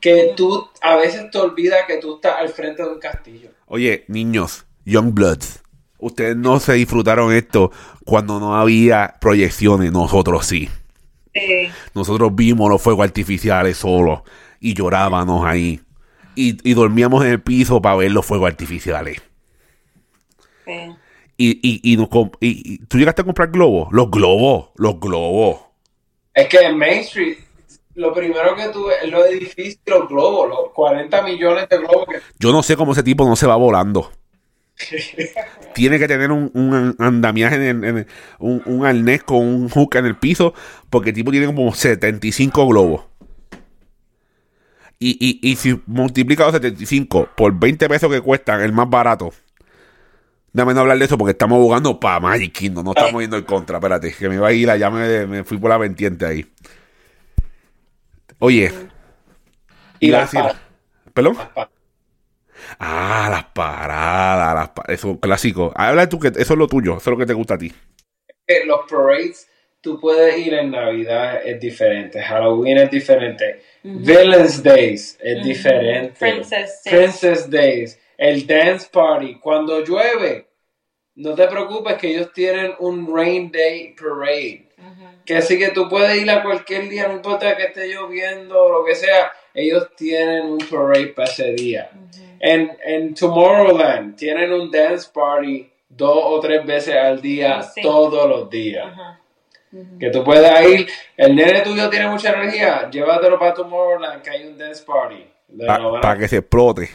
que 0.00 0.34
tú 0.36 0.68
a 0.82 0.96
veces 0.96 1.30
te 1.30 1.38
olvidas 1.38 1.86
que 1.86 1.96
tú 1.98 2.16
estás 2.16 2.36
al 2.38 2.50
frente 2.50 2.82
de 2.82 2.88
un 2.90 2.98
castillo. 2.98 3.50
Oye, 3.66 4.04
niños, 4.08 4.66
Young 4.84 5.14
Bloods, 5.14 5.62
ustedes 5.98 6.36
no 6.36 6.60
se 6.60 6.74
disfrutaron 6.74 7.32
esto 7.32 7.70
cuando 8.04 8.38
no 8.38 8.56
había 8.56 9.14
proyecciones, 9.20 9.90
nosotros 9.90 10.44
sí. 10.44 10.68
Sí. 11.34 11.68
Nosotros 11.94 12.34
vimos 12.34 12.68
los 12.70 12.80
fuegos 12.82 13.04
artificiales 13.04 13.76
solos 13.78 14.20
y 14.60 14.74
llorábamos 14.74 15.44
ahí. 15.46 15.80
Y, 16.34 16.56
y 16.68 16.74
dormíamos 16.74 17.24
en 17.24 17.30
el 17.32 17.40
piso 17.42 17.80
para 17.82 17.96
ver 17.96 18.10
los 18.12 18.24
fuegos 18.24 18.48
artificiales. 18.50 19.20
sí. 20.64 20.94
Y, 21.38 21.58
y, 21.62 21.92
y, 21.92 21.96
nos 21.96 22.08
comp- 22.08 22.36
y- 22.40 22.74
y- 22.74 22.78
tú 22.86 22.98
llegaste 22.98 23.22
a 23.22 23.24
comprar 23.24 23.50
globos. 23.50 23.88
Los 23.90 24.10
globos, 24.10 24.68
los 24.76 25.00
globos. 25.00 25.60
Es 26.34 26.46
que 26.46 26.58
en 26.58 26.78
Main 26.78 27.00
Street, 27.00 27.38
lo 27.94 28.12
primero 28.14 28.54
que 28.54 28.68
tuve 28.68 28.92
es 29.02 29.10
los 29.10 29.26
edificios 29.26 29.80
los 29.86 30.08
globos, 30.08 30.48
los 30.48 30.70
40 30.72 31.22
millones 31.22 31.68
de 31.68 31.78
globos 31.78 32.06
que 32.06 32.18
Yo 32.38 32.52
no 32.52 32.62
sé 32.62 32.76
cómo 32.76 32.92
ese 32.92 33.02
tipo 33.02 33.26
no 33.26 33.34
se 33.34 33.46
va 33.46 33.56
volando. 33.56 34.12
Tiene 35.74 35.98
que 35.98 36.08
tener 36.08 36.30
un, 36.32 36.50
un 36.54 36.96
andamiaje, 36.98 37.68
en, 37.68 38.06
un, 38.38 38.62
un 38.66 38.86
arnés 38.86 39.22
con 39.22 39.38
un 39.46 39.68
hook 39.68 39.96
en 39.96 40.06
el 40.06 40.16
piso, 40.16 40.54
porque 40.90 41.10
el 41.10 41.14
tipo 41.14 41.30
tiene 41.30 41.46
como 41.46 41.72
75 41.74 42.66
globos. 42.68 43.04
Y, 44.98 45.16
y, 45.20 45.50
y 45.50 45.56
si 45.56 45.80
multiplica 45.86 46.44
los 46.44 46.52
75 46.52 47.30
por 47.36 47.58
20 47.58 47.88
pesos 47.88 48.10
que 48.10 48.20
cuestan, 48.20 48.60
el 48.60 48.72
más 48.72 48.88
barato. 48.88 49.32
Dame 50.52 50.74
no 50.74 50.80
hablar 50.80 50.98
de 50.98 51.06
eso 51.06 51.16
porque 51.18 51.32
estamos 51.32 51.58
jugando 51.58 51.98
para 51.98 52.20
Magic 52.20 52.52
Kingdom, 52.52 52.84
no 52.84 52.92
estamos 52.92 53.20
yendo 53.20 53.36
en 53.38 53.44
contra. 53.44 53.78
Espérate, 53.78 54.12
que 54.12 54.28
me 54.28 54.38
va 54.38 54.48
a 54.48 54.52
ir 54.52 54.70
allá, 54.70 54.90
me, 54.90 55.26
me 55.26 55.44
fui 55.44 55.58
por 55.58 55.70
la 55.70 55.78
vertiente 55.78 56.26
ahí. 56.26 56.46
Oye, 58.38 58.70
y 59.98 60.08
iba 60.08 60.18
a 60.18 60.22
decir- 60.22 60.44
¿Perdón? 61.14 61.36
Ah, 62.78 63.28
las 63.30 63.44
paradas, 63.44 64.54
las 64.54 64.68
pa- 64.70 64.84
eso 64.92 65.18
clásico. 65.20 65.72
Habla 65.74 66.08
tú 66.08 66.18
que 66.18 66.28
eso 66.28 66.52
es 66.54 66.58
lo 66.58 66.66
tuyo, 66.68 66.92
eso 66.98 67.10
es 67.10 67.12
lo 67.12 67.18
que 67.18 67.26
te 67.26 67.32
gusta 67.34 67.54
a 67.54 67.58
ti. 67.58 67.72
que 68.46 68.64
los 68.66 68.80
parades, 68.90 69.48
tú 69.80 69.98
puedes 70.00 70.36
ir 70.38 70.54
en 70.54 70.70
Navidad, 70.72 71.40
es 71.44 71.58
diferente, 71.60 72.20
Halloween 72.22 72.78
es 72.78 72.90
diferente, 72.90 73.62
Villains 73.82 74.62
Days 74.62 75.16
es 75.20 75.42
diferente, 75.44 76.14
Princess 76.18 76.82
Days. 76.84 76.94
Princess 76.96 77.50
Days, 77.50 78.00
el 78.18 78.46
Dance 78.46 78.88
Party, 78.92 79.38
cuando 79.38 79.80
llueve, 79.84 80.48
no 81.14 81.34
te 81.34 81.46
preocupes 81.46 81.94
que 81.94 82.08
ellos 82.14 82.32
tienen 82.32 82.72
un 82.80 83.14
Rain 83.14 83.50
Day 83.52 83.94
Parade. 83.94 84.68
Que 85.24 85.36
así 85.36 85.56
que 85.56 85.68
tú 85.68 85.88
puedes 85.88 86.20
ir 86.20 86.28
a 86.30 86.42
cualquier 86.42 86.88
día, 86.88 87.06
no 87.06 87.14
importa 87.14 87.56
que 87.56 87.64
esté 87.64 87.86
lloviendo 87.86 88.60
o 88.64 88.72
lo 88.80 88.84
que 88.84 88.96
sea, 88.96 89.30
ellos 89.54 89.88
tienen 89.96 90.46
un 90.46 90.58
parade 90.58 91.08
para 91.08 91.28
ese 91.30 91.52
día. 91.52 91.90
En, 92.44 92.76
en 92.84 93.14
Tomorrowland 93.14 94.16
tienen 94.16 94.52
un 94.52 94.68
dance 94.68 95.08
party 95.14 95.70
dos 95.88 96.18
o 96.24 96.40
tres 96.40 96.66
veces 96.66 96.96
al 96.96 97.22
día, 97.22 97.62
Sí. 97.62 97.80
todos 97.82 98.28
los 98.28 98.50
días. 98.50 98.86
Ajá. 98.92 99.20
Que 100.00 100.10
tú 100.10 100.22
puedes 100.24 100.68
ir, 100.68 100.86
el 101.16 101.36
nene 101.36 101.60
tuyo 101.60 101.88
tiene 101.88 102.08
mucha 102.08 102.30
energía, 102.32 102.90
llévatelo 102.90 103.38
para 103.38 103.54
Tomorrowland, 103.54 104.22
que 104.22 104.30
hay 104.30 104.46
un 104.46 104.58
dance 104.58 104.82
party. 104.84 105.24
De 105.48 105.66
Para 105.66 106.18
que 106.18 106.28
se 106.28 106.38
explote. 106.38 106.90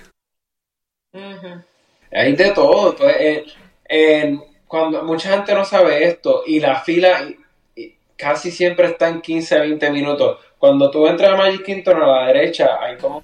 Hay 2.11 2.35
de 2.35 2.51
todo. 2.51 2.95
pues, 2.95 3.15
en- 3.19 3.43
en- 3.85 4.43
cuando 4.67 5.01
mucha 5.03 5.29
gente 5.31 5.53
no 5.53 5.63
sabe 5.63 6.03
esto 6.05 6.43
y 6.45 6.59
la 6.59 6.75
fila 6.81 7.21
y- 7.23 7.37
y 7.81 7.95
casi 8.17 8.51
siempre 8.51 8.87
está 8.87 9.07
en 9.07 9.21
15 9.21 9.59
20 9.59 9.89
minutos. 9.91 10.39
Cuando 10.57 10.91
tú 10.91 11.07
entras 11.07 11.31
a 11.31 11.37
Magic 11.37 11.63
Kingdom 11.63 12.01
a 12.01 12.21
la 12.21 12.27
derecha, 12.27 12.77
hay 12.81 12.97
como 12.97 13.23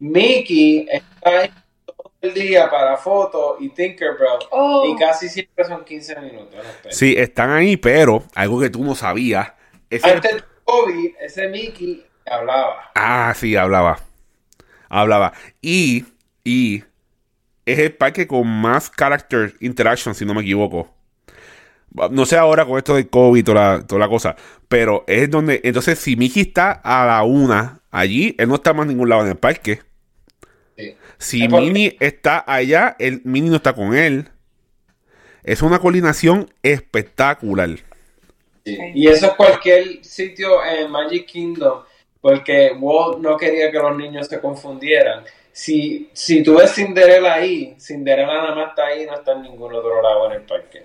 Mickey 0.00 0.86
está 0.90 1.40
ahí 1.40 1.50
todo 1.84 2.10
el 2.22 2.34
día 2.34 2.70
para 2.70 2.96
fotos 2.96 3.56
y 3.60 3.68
Tinkerbell 3.70 4.38
Oh. 4.50 4.92
y 4.94 4.98
casi 4.98 5.28
siempre 5.28 5.64
son 5.64 5.84
15 5.84 6.20
minutos. 6.20 6.54
Sí, 6.90 7.14
están 7.16 7.50
ahí, 7.50 7.76
pero 7.76 8.24
algo 8.34 8.60
que 8.60 8.70
tú 8.70 8.84
no 8.84 8.94
sabías. 8.94 9.52
ese- 9.90 10.08
Antes 10.10 10.34
de 10.36 10.42
COVID, 10.64 11.10
ese 11.20 11.48
Mickey 11.48 12.04
hablaba. 12.26 12.90
Ah, 12.94 13.32
sí, 13.36 13.56
hablaba. 13.56 13.98
Hablaba. 14.90 15.32
Y, 15.62 16.04
y 16.44 16.82
es 17.66 17.78
el 17.78 17.92
parque 17.94 18.26
con 18.26 18.46
más 18.46 18.90
character 18.90 19.54
interaction, 19.60 20.14
si 20.14 20.24
no 20.24 20.34
me 20.34 20.42
equivoco. 20.42 20.94
No 22.10 22.26
sé 22.26 22.36
ahora 22.36 22.66
con 22.66 22.76
esto 22.76 22.94
de 22.94 23.08
COVID 23.08 23.40
y 23.40 23.42
toda 23.42 23.86
toda 23.86 23.98
la 23.98 24.08
cosa, 24.08 24.36
pero 24.68 25.04
es 25.06 25.30
donde, 25.30 25.62
entonces 25.64 25.98
si 25.98 26.16
Mickey 26.16 26.42
está 26.42 26.70
a 26.72 27.06
la 27.06 27.22
una 27.22 27.80
allí, 27.90 28.34
él 28.38 28.46
no 28.48 28.56
está 28.56 28.74
más 28.74 28.82
en 28.84 28.88
ningún 28.90 29.08
lado 29.08 29.22
en 29.22 29.28
el 29.28 29.36
parque. 29.38 29.80
Sí. 30.78 30.96
Si 31.18 31.42
Es 31.42 31.48
porque- 31.50 31.66
Minnie 31.66 31.96
está 32.00 32.44
allá, 32.46 32.96
el 32.98 33.20
Minnie 33.24 33.50
no 33.50 33.56
está 33.56 33.72
con 33.74 33.94
él. 33.94 34.28
Es 35.42 35.62
una 35.62 35.78
coordinación 35.78 36.52
espectacular. 36.62 37.70
Y 38.64 39.08
eso 39.08 39.26
es 39.26 39.32
cualquier 39.32 40.04
sitio 40.04 40.62
en 40.64 40.90
Magic 40.90 41.26
Kingdom, 41.26 41.82
porque 42.20 42.72
Walt 42.78 43.18
no 43.18 43.36
quería 43.36 43.70
que 43.70 43.78
los 43.78 43.96
niños 43.96 44.26
se 44.28 44.40
confundieran. 44.40 45.24
Si, 45.52 46.10
si 46.12 46.42
tú 46.42 46.56
ves 46.58 46.74
Cinderella 46.74 47.34
ahí, 47.34 47.74
Cinderella 47.80 48.26
nada 48.34 48.54
más 48.54 48.68
está 48.70 48.86
ahí, 48.86 49.06
no 49.06 49.14
está 49.14 49.32
en 49.32 49.42
ningún 49.42 49.74
otro 49.74 50.00
lado 50.02 50.26
en 50.26 50.32
el 50.40 50.42
parque. 50.42 50.84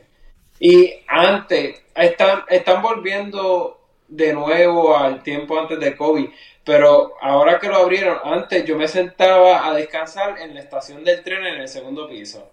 Y 0.59 0.93
antes, 1.07 1.81
están, 1.93 2.43
están 2.49 2.81
volviendo 2.81 3.79
de 4.07 4.33
nuevo 4.33 4.95
al 4.97 5.21
tiempo 5.21 5.59
antes 5.59 5.79
de 5.79 5.95
COVID, 5.97 6.27
pero 6.65 7.13
ahora 7.21 7.59
que 7.59 7.67
lo 7.67 7.77
abrieron, 7.77 8.17
antes 8.23 8.65
yo 8.65 8.77
me 8.77 8.87
sentaba 8.87 9.67
a 9.67 9.73
descansar 9.73 10.39
en 10.39 10.53
la 10.53 10.61
estación 10.61 11.03
del 11.03 11.23
tren 11.23 11.45
en 11.45 11.61
el 11.61 11.67
segundo 11.67 12.07
piso. 12.07 12.49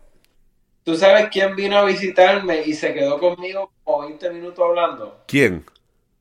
¿Tú 0.82 0.96
sabes 0.96 1.28
quién 1.30 1.54
vino 1.54 1.76
a 1.78 1.84
visitarme 1.84 2.62
y 2.62 2.72
se 2.72 2.92
quedó 2.92 3.18
conmigo 3.18 3.70
como 3.84 4.06
20 4.06 4.30
minutos 4.30 4.64
hablando? 4.64 5.22
¿Quién? 5.26 5.64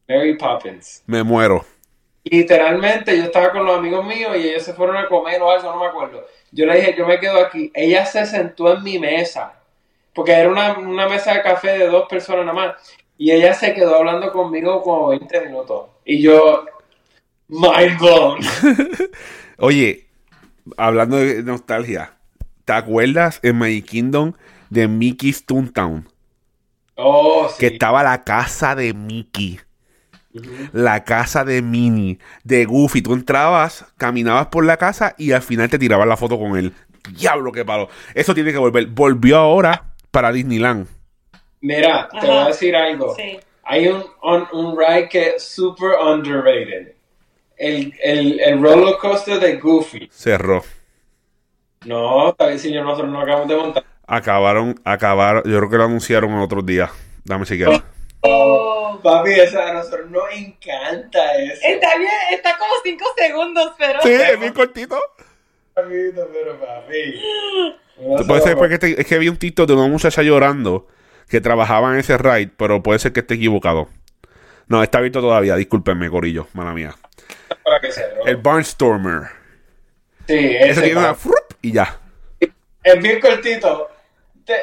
Mary 0.08 0.36
Poppins. 0.38 1.04
Me 1.08 1.24
muero. 1.24 1.66
Literalmente 2.24 3.18
yo 3.18 3.24
estaba 3.24 3.52
con 3.52 3.66
los 3.66 3.78
amigos 3.78 4.06
míos 4.06 4.36
y 4.36 4.50
ellos 4.50 4.64
se 4.64 4.74
fueron 4.74 4.98
a 4.98 5.08
comer 5.08 5.42
o 5.42 5.50
algo, 5.50 5.72
no 5.72 5.80
me 5.80 5.88
acuerdo. 5.88 6.28
Yo 6.52 6.66
le 6.66 6.76
dije, 6.76 6.96
yo 6.98 7.08
me 7.08 7.20
quedo 7.20 7.40
aquí. 7.40 7.72
Ella 7.74 8.06
se 8.06 8.26
sentó 8.26 8.74
en 8.74 8.84
mi 8.84 9.00
mesa, 9.00 9.54
porque 10.14 10.34
era 10.34 10.50
una, 10.50 10.78
una 10.78 11.08
mesa 11.08 11.34
de 11.34 11.42
café 11.42 11.78
de 11.78 11.88
dos 11.88 12.08
personas 12.08 12.46
nada 12.46 12.54
más. 12.54 12.98
Y 13.18 13.32
ella 13.32 13.54
se 13.54 13.74
quedó 13.74 13.96
hablando 13.96 14.32
conmigo 14.32 14.82
como 14.82 15.08
20 15.10 15.42
minutos. 15.42 15.90
Y 16.06 16.22
yo, 16.22 16.66
mind 17.50 18.00
blown. 18.00 18.40
Oye, 19.58 20.08
hablando 20.78 21.18
de 21.18 21.44
nostalgia, 21.44 22.14
¿te 22.66 22.74
acuerdas 22.74 23.40
en 23.44 23.58
Magic 23.58 23.86
Kingdom 23.86 24.34
de 24.70 24.88
Mickey's 24.88 25.46
Toontown? 25.46 26.08
Oh, 26.96 27.48
sí. 27.50 27.56
Que 27.60 27.68
estaba 27.68 28.04
la 28.04 28.24
casa 28.24 28.76
de 28.76 28.94
Mickey, 28.94 29.60
la 30.74 31.04
casa 31.04 31.44
de 31.46 31.62
Minnie, 31.62 32.20
de 32.44 32.66
Goofy. 32.66 33.02
Tú 33.02 33.14
entrabas, 33.14 33.86
caminabas 33.98 34.48
por 34.48 34.66
la 34.66 34.78
casa 34.78 35.16
y 35.18 35.32
al 35.32 35.42
final 35.42 35.70
te 35.70 35.80
tirabas 35.80 36.08
la 36.08 36.18
foto 36.18 36.38
con 36.38 36.58
él. 36.58 36.74
Diablo, 37.18 37.52
qué 37.52 37.66
palo. 37.66 37.90
Eso 38.14 38.34
tiene 38.34 38.52
que 38.52 38.58
volver. 38.58 38.88
Volvió 38.88 39.38
ahora 39.38 39.94
para 40.12 40.32
Disneyland. 40.32 40.88
Mira, 41.62 42.08
te 42.12 42.18
Ajá. 42.18 42.28
voy 42.28 42.38
a 42.38 42.48
decir 42.48 42.76
algo. 42.76 43.16
Sí. 43.16 43.40
Hay 43.64 43.88
un, 43.88 44.04
un, 44.24 44.48
un 44.52 44.78
ride 44.78 45.08
que 45.10 45.30
es 45.36 45.44
super 45.44 45.92
underrated. 46.06 46.94
El, 47.60 47.94
el, 48.02 48.40
el 48.40 48.62
roller 48.62 48.96
coaster 48.98 49.40
de 49.40 49.58
Goofy. 49.58 50.08
Cerró. 50.12 50.64
No, 51.86 52.34
tal 52.38 52.52
vez 52.52 52.62
si 52.62 52.74
yo 52.74 52.84
nosotros 52.84 53.12
no 53.12 53.22
acabamos 53.22 53.48
de 53.48 53.56
montar. 53.56 53.84
Acabaron, 54.08 54.80
acabaron. 54.84 55.44
Yo 55.46 55.58
creo 55.60 55.70
que 55.70 55.78
lo 55.78 55.84
anunciaron 55.84 56.32
en 56.32 56.40
otros 56.40 56.66
días. 56.66 56.90
Dame 57.26 57.46
chequear. 57.46 57.84
Oh. 58.22 59.00
Papi, 59.04 59.32
esa 59.32 59.70
a 59.70 59.74
nosotros 59.74 60.10
nos 60.10 60.24
encanta 60.36 61.36
eso. 61.38 61.62
Está 61.64 61.98
bien, 61.98 62.10
está 62.34 62.58
como 62.58 62.72
5 62.84 63.06
segundos, 63.18 63.72
pero. 63.78 64.02
Sí, 64.02 64.10
es 64.12 64.40
bien 64.40 64.52
cortito. 64.54 65.00
Papito, 65.74 66.28
pero 66.34 66.60
papi. 66.60 67.22
Tú 68.18 68.28
puedes 68.28 68.44
ser 68.44 68.58
porque 68.58 68.78
te- 68.78 69.00
es 69.00 69.08
que 69.08 69.18
vi 69.20 69.30
un 69.30 69.38
TikTok 69.38 69.68
de 69.68 69.74
una 69.76 69.88
muchacha 69.88 70.22
llorando 70.22 70.88
que 71.30 71.40
trabajaba 71.40 71.94
en 71.94 72.00
ese 72.00 72.18
ride, 72.18 72.52
pero 72.58 72.82
puede 72.84 73.00
ser 73.00 73.14
que 73.14 73.22
esté 73.22 73.36
equivocado. 73.36 73.88
No, 74.70 74.82
está 74.84 75.00
abierto 75.00 75.20
todavía, 75.22 75.56
discúlpenme, 75.56 76.10
Corillo, 76.10 76.48
mala 76.54 76.74
mía. 76.74 76.96
Para 77.64 77.80
que 77.82 77.92
se 77.92 78.04
El 78.26 78.38
Barnstormer. 78.38 79.24
Sí, 80.28 80.36
Ese 80.36 80.70
ese 80.70 80.82
tiene 80.84 81.00
una 81.00 81.16
frup 81.16 81.54
y 81.62 81.72
ya. 81.74 82.00
Es 82.84 83.02
bien 83.02 83.20
cortito. 83.20 83.90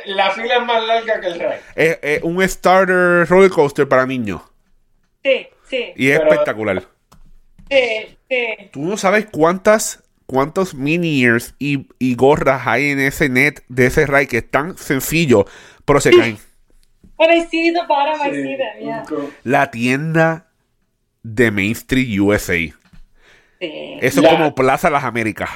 La 0.07 0.31
fila 0.33 0.57
es 0.57 0.65
más 0.65 0.85
larga 0.85 1.21
que 1.21 1.27
el 1.29 1.35
ride. 1.35 1.61
Es, 1.75 1.99
es 2.03 2.23
un 2.23 2.49
starter 2.49 3.29
roller 3.29 3.51
coaster 3.51 3.87
para 3.89 4.07
niños. 4.07 4.41
Sí, 5.23 5.49
sí, 5.69 5.93
Y 5.97 6.09
es 6.11 6.19
Pero- 6.19 6.31
espectacular. 6.33 6.83
sí, 7.71 8.17
sí. 8.29 8.47
Tú 8.73 8.83
no 8.85 8.97
sabes 8.97 9.27
cuántas 9.31 10.03
cuántos 10.27 10.75
mini-ears 10.75 11.55
y, 11.61 11.87
y 12.01 12.17
gorras 12.17 12.67
hay 12.67 12.91
en 12.91 12.99
ese 12.99 13.29
net 13.29 13.63
de 13.69 13.87
ese 13.87 14.07
ride 14.07 14.27
que 14.27 14.39
es 14.39 14.51
tan 14.51 14.77
sencillo, 14.77 15.47
pero 15.85 16.01
se 16.01 16.11
caen. 16.11 16.39
But 17.19 17.31
I 17.31 17.47
see 17.47 17.73
the 17.73 17.81
bottom, 17.89 18.21
I 18.21 18.31
Sí, 18.31 18.43
see 18.43 18.57
them, 18.57 18.81
yeah. 18.81 18.99
un 19.01 19.07
co- 19.07 19.31
La 19.45 19.71
tienda 19.71 20.47
de 21.23 21.51
Main 21.51 21.73
Street 21.73 22.19
USA. 22.21 22.55
Sí. 22.55 22.75
Eso 23.61 24.21
es 24.21 24.29
como 24.29 24.55
Plaza 24.55 24.91
Las 24.91 25.05
Américas. 25.05 25.49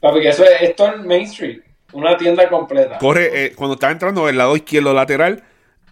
Papi, 0.00 0.20
que 0.20 0.28
eso 0.28 0.44
es, 0.44 0.62
esto 0.62 0.92
en 0.94 1.06
Main 1.06 1.22
Street, 1.22 1.60
una 1.92 2.16
tienda 2.16 2.48
completa. 2.48 2.98
Corre, 2.98 3.46
eh, 3.46 3.52
cuando 3.54 3.74
estás 3.74 3.92
entrando 3.92 4.26
del 4.26 4.38
lado 4.38 4.56
izquierdo 4.56 4.94
lateral, 4.94 5.42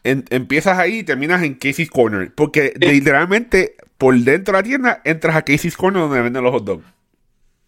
en- 0.04 0.24
empiezas 0.30 0.78
ahí 0.78 0.98
y 0.98 1.02
terminas 1.04 1.42
en 1.42 1.54
Casey's 1.54 1.90
Corner. 1.90 2.32
Porque 2.34 2.72
literalmente 2.78 3.74
por 3.98 4.14
dentro 4.16 4.52
de 4.52 4.58
la 4.58 4.62
tienda 4.62 5.00
entras 5.04 5.34
a 5.36 5.42
Casey's 5.42 5.76
Corner 5.76 6.02
donde 6.02 6.20
venden 6.22 6.44
los 6.44 6.52
hot 6.52 6.64
dogs. 6.64 6.84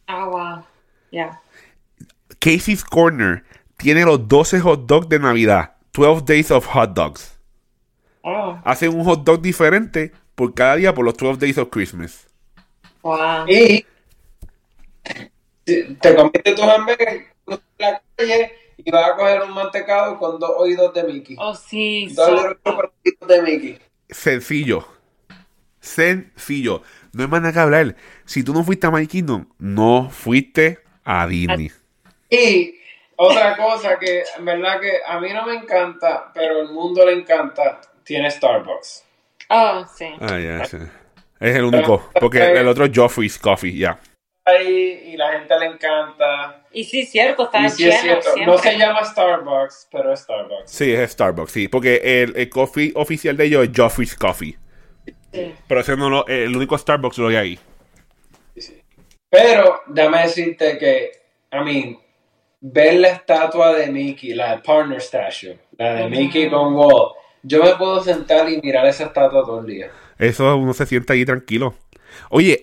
Oh, 0.08 0.30
wow. 0.30 0.64
Yeah. 1.10 1.40
Casey's 2.38 2.84
Corner 2.84 3.42
tiene 3.76 4.04
los 4.04 4.28
12 4.28 4.60
hot 4.60 4.86
dogs 4.86 5.08
de 5.08 5.18
Navidad. 5.18 5.72
12 5.98 6.24
Days 6.24 6.50
of 6.52 6.64
Hot 6.66 6.94
Dogs. 6.94 7.36
Oh, 8.22 8.56
Hacen 8.64 8.94
un 8.94 9.04
hot 9.04 9.24
dog 9.24 9.42
diferente 9.42 10.12
por 10.36 10.54
cada 10.54 10.76
día 10.76 10.94
por 10.94 11.04
los 11.04 11.16
12 11.16 11.40
Days 11.40 11.58
of 11.58 11.70
Christmas. 11.70 12.28
wow. 13.02 13.44
Y 13.48 13.84
te 15.64 16.14
comiste 16.14 16.54
tus 16.54 16.64
hamburguesas 16.64 17.24
en 17.46 17.60
la 17.78 18.02
calle 18.14 18.52
y 18.76 18.90
vas 18.92 19.10
a 19.10 19.16
coger 19.16 19.42
un 19.42 19.54
mantecado 19.54 20.18
con 20.18 20.38
dos 20.38 20.52
oídos 20.56 20.94
de 20.94 21.02
Mickey. 21.02 21.36
Oh, 21.38 21.54
sí. 21.54 22.08
Dos 22.14 22.28
oídos 22.28 23.28
de 23.28 23.42
Mickey. 23.42 23.78
Sencillo. 24.08 24.86
Sencillo. 25.80 26.82
No 27.12 27.24
hay 27.24 27.28
más 27.28 27.40
nada 27.40 27.52
que 27.52 27.58
hablar. 27.58 27.96
Si 28.24 28.44
tú 28.44 28.54
no 28.54 28.62
fuiste 28.62 28.86
a 28.86 28.92
My 28.92 29.06
Kingdom, 29.06 29.46
no 29.58 30.10
fuiste 30.10 30.78
a 31.04 31.26
Disney. 31.26 31.72
Y 32.30 32.77
otra 33.20 33.56
cosa 33.56 33.98
que 33.98 34.22
en 34.36 34.44
verdad 34.44 34.80
que 34.80 35.00
a 35.04 35.18
mí 35.18 35.32
no 35.32 35.44
me 35.44 35.54
encanta, 35.54 36.30
pero 36.32 36.60
al 36.60 36.68
mundo 36.70 37.04
le 37.04 37.12
encanta, 37.14 37.80
tiene 38.04 38.30
Starbucks. 38.30 39.04
Oh, 39.50 39.84
sí. 39.86 40.06
Ah, 40.20 40.38
ya, 40.38 40.64
sí. 40.64 40.76
Es 41.40 41.56
el 41.56 41.64
único. 41.64 42.10
Porque 42.20 42.42
el 42.42 42.68
otro 42.68 42.84
es 42.84 42.90
Joffrey's 42.94 43.38
Coffee, 43.38 43.76
ya. 43.76 43.98
Ahí 44.44 45.12
y 45.12 45.16
la 45.16 45.32
gente 45.32 45.58
le 45.58 45.66
encanta. 45.66 46.64
Y 46.72 46.84
sí, 46.84 47.04
cierto, 47.04 47.44
está 47.44 47.66
Y 47.66 47.70
sí 47.70 47.82
lleno 47.84 47.94
es 47.94 48.00
cierto, 48.00 48.32
siempre. 48.32 48.46
no 48.46 48.58
se 48.58 48.78
llama 48.78 49.04
Starbucks, 49.04 49.88
pero 49.90 50.12
es 50.12 50.20
Starbucks. 50.20 50.70
Sí, 50.70 50.92
es 50.92 51.10
Starbucks, 51.10 51.52
sí. 51.52 51.68
Porque 51.68 52.22
el, 52.22 52.36
el 52.36 52.48
coffee 52.48 52.92
oficial 52.94 53.36
de 53.36 53.44
ellos 53.46 53.64
es 53.64 53.70
Joffrey's 53.76 54.14
Coffee. 54.14 54.56
Sí. 55.32 55.54
Pero 55.66 55.80
ese 55.80 55.96
no 55.96 56.08
lo, 56.08 56.26
el 56.28 56.56
único 56.56 56.78
Starbucks 56.78 57.18
lo 57.18 57.28
hay 57.28 57.36
ahí. 57.36 57.58
Pero 59.30 59.82
déjame 59.86 60.22
decirte 60.22 60.78
que, 60.78 61.10
I 61.52 61.60
mean, 61.64 61.98
ver 62.60 62.94
la 63.00 63.08
estatua 63.08 63.74
de 63.74 63.88
Mickey, 63.90 64.34
la 64.34 64.62
partner 64.62 65.00
statue, 65.00 65.58
la 65.76 65.94
de. 65.94 66.08
Mickey 66.08 66.50
con 66.50 66.74
Walt, 66.74 67.12
yo 67.42 67.62
me 67.62 67.74
puedo 67.76 68.02
sentar 68.02 68.48
y 68.50 68.60
mirar 68.60 68.86
esa 68.86 69.04
estatua 69.04 69.42
todo 69.44 69.60
el 69.60 69.66
día. 69.66 69.90
Eso 70.18 70.56
uno 70.56 70.72
se 70.74 70.86
sienta 70.86 71.12
ahí 71.12 71.24
tranquilo. 71.24 71.74
Oye, 72.30 72.60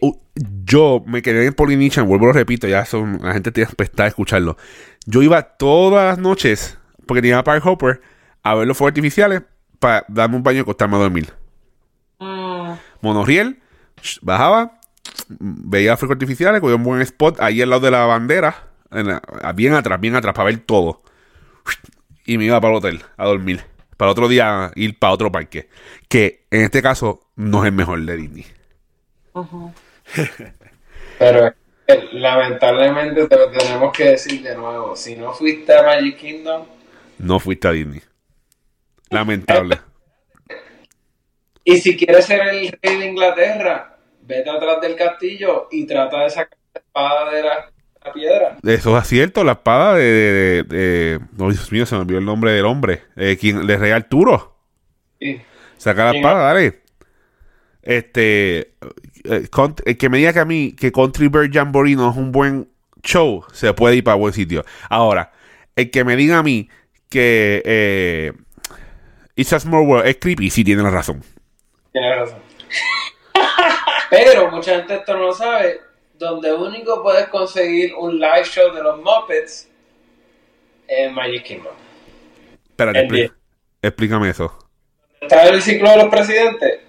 yo 0.65 1.01
me 1.05 1.21
quedé 1.21 1.45
en 1.45 1.53
Polynesian, 1.53 2.07
vuelvo 2.07 2.25
lo 2.25 2.33
repito, 2.33 2.67
ya 2.67 2.83
son, 2.83 3.19
la 3.21 3.33
gente 3.33 3.51
tiene 3.51 3.69
que 3.75 3.83
estar 3.83 4.05
a 4.05 4.09
escucharlo. 4.09 4.57
Yo 5.05 5.21
iba 5.21 5.41
todas 5.41 6.05
las 6.05 6.17
noches, 6.17 6.77
porque 7.05 7.21
tenía 7.21 7.43
Park 7.43 7.65
Hopper, 7.65 8.01
a 8.43 8.55
ver 8.55 8.67
los 8.67 8.77
fuegos 8.77 8.89
artificiales 8.91 9.43
para 9.79 10.03
darme 10.09 10.35
un 10.37 10.43
baño 10.43 10.57
y 10.57 10.61
acostarme 10.61 10.97
a 10.97 10.99
dormir. 10.99 11.31
Mm, 12.19 12.73
Monorriel, 13.01 13.59
sh- 14.01 14.19
bajaba, 14.21 14.79
veía 15.29 15.95
fuegos 15.95 16.15
artificiales, 16.15 16.59
cogía 16.59 16.75
un 16.75 16.83
buen 16.83 17.01
spot 17.01 17.39
ahí 17.39 17.61
al 17.61 17.69
lado 17.69 17.81
de 17.85 17.91
la 17.91 18.05
bandera, 18.05 18.55
en 18.95 19.07
la- 19.07 19.51
bien 19.53 19.73
atrás, 19.73 19.99
bien 19.99 20.15
atrás, 20.15 20.33
para 20.33 20.45
ver 20.47 20.59
todo. 20.59 21.01
Y 22.25 22.37
me 22.37 22.45
iba 22.45 22.59
para 22.59 22.71
el 22.73 22.77
hotel 22.77 23.01
a 23.17 23.25
dormir. 23.25 23.61
Para 23.97 24.11
otro 24.11 24.27
día 24.27 24.71
ir 24.75 24.97
para 24.99 25.13
otro 25.13 25.31
parque. 25.31 25.69
Que 26.09 26.45
en 26.51 26.61
este 26.63 26.81
caso 26.81 27.21
no 27.35 27.63
es 27.63 27.67
el 27.67 27.73
mejor 27.75 28.01
de 28.01 28.17
Disney. 28.17 28.45
ujú. 29.33 29.73
Pero 31.19 31.47
eh, 31.87 32.09
lamentablemente 32.13 33.27
te 33.27 33.35
lo 33.37 33.49
tenemos 33.51 33.93
que 33.95 34.09
decir 34.11 34.41
de 34.41 34.55
nuevo, 34.55 34.95
si 34.95 35.15
no 35.15 35.33
fuiste 35.33 35.73
a 35.73 35.83
Magic 35.83 36.17
Kingdom, 36.17 36.65
No 37.19 37.39
fuiste 37.39 37.67
a 37.67 37.71
Disney. 37.71 38.01
Lamentable. 39.09 39.79
y 41.63 41.77
si 41.77 41.95
quieres 41.95 42.25
ser 42.25 42.41
el 42.41 42.77
rey 42.81 42.97
de 42.99 43.05
Inglaterra, 43.05 43.97
vete 44.21 44.49
atrás 44.49 44.81
del 44.81 44.95
castillo 44.95 45.67
y 45.71 45.85
trata 45.85 46.23
de 46.23 46.29
sacar 46.29 46.57
la 46.73 46.79
espada 46.81 47.31
de 47.31 47.43
la, 47.43 47.71
la 48.05 48.13
piedra. 48.13 48.57
Eso 48.63 48.97
es 48.97 49.07
cierto, 49.07 49.43
la 49.43 49.53
espada 49.53 49.95
de... 49.95 50.03
de, 50.03 50.63
de- 50.63 50.63
de- 50.77 51.19
no, 51.37 51.49
Dios 51.49 51.71
mío, 51.71 51.85
se 51.85 51.95
me 51.95 52.01
olvidó 52.01 52.19
el 52.19 52.25
nombre 52.25 52.51
del 52.51 52.65
hombre. 52.65 53.03
Eh, 53.15 53.37
quien 53.39 53.65
le 53.65 53.77
rey 53.77 53.91
Arturo. 53.91 54.55
Sí. 55.19 55.41
Saca 55.77 56.05
la 56.05 56.17
espada, 56.17 56.43
dale. 56.45 56.81
Este. 57.81 58.59
eh, 59.23 59.47
cont- 59.51 59.81
el 59.85 59.97
que 59.97 60.09
me 60.09 60.17
diga 60.17 60.33
que 60.33 60.39
a 60.39 60.45
mí 60.45 60.73
que 60.73 60.91
Country 60.91 61.27
Bird 61.27 61.51
Jamboree 61.53 61.95
no 61.95 62.09
es 62.09 62.17
un 62.17 62.31
buen 62.31 62.69
show, 63.03 63.43
se 63.53 63.71
puede 63.73 63.95
ir 63.97 64.03
para 64.03 64.15
buen 64.15 64.33
sitio. 64.33 64.65
Ahora, 64.89 65.31
el 65.75 65.91
que 65.91 66.03
me 66.03 66.15
diga 66.15 66.39
a 66.39 66.43
mí 66.43 66.69
que 67.09 67.61
eh, 67.65 68.33
It's 69.35 69.53
a 69.53 69.59
Small 69.59 69.85
World 69.85 70.07
es 70.07 70.17
creepy, 70.17 70.49
sí 70.49 70.63
tiene 70.63 70.81
la 70.81 70.89
razón. 70.89 71.21
Tienes 71.91 72.15
razón. 72.17 72.39
Pero 74.09 74.49
mucha 74.51 74.77
gente 74.77 74.95
esto 74.95 75.13
no 75.13 75.19
lo 75.27 75.33
sabe. 75.33 75.79
Donde 76.17 76.53
único 76.53 77.03
puedes 77.03 77.27
conseguir 77.27 77.93
un 77.95 78.19
live 78.19 78.45
show 78.45 78.73
de 78.73 78.81
los 78.81 78.97
Muppets 79.01 79.69
es 80.87 81.11
Magic 81.11 81.43
Kingdom. 81.43 81.73
Espérate, 82.69 83.31
explícame 83.81 84.29
eso. 84.29 84.57
¿Está 85.19 85.43
el 85.49 85.61
ciclo 85.61 85.89
de 85.89 85.97
los 85.97 86.07
presidentes? 86.07 86.79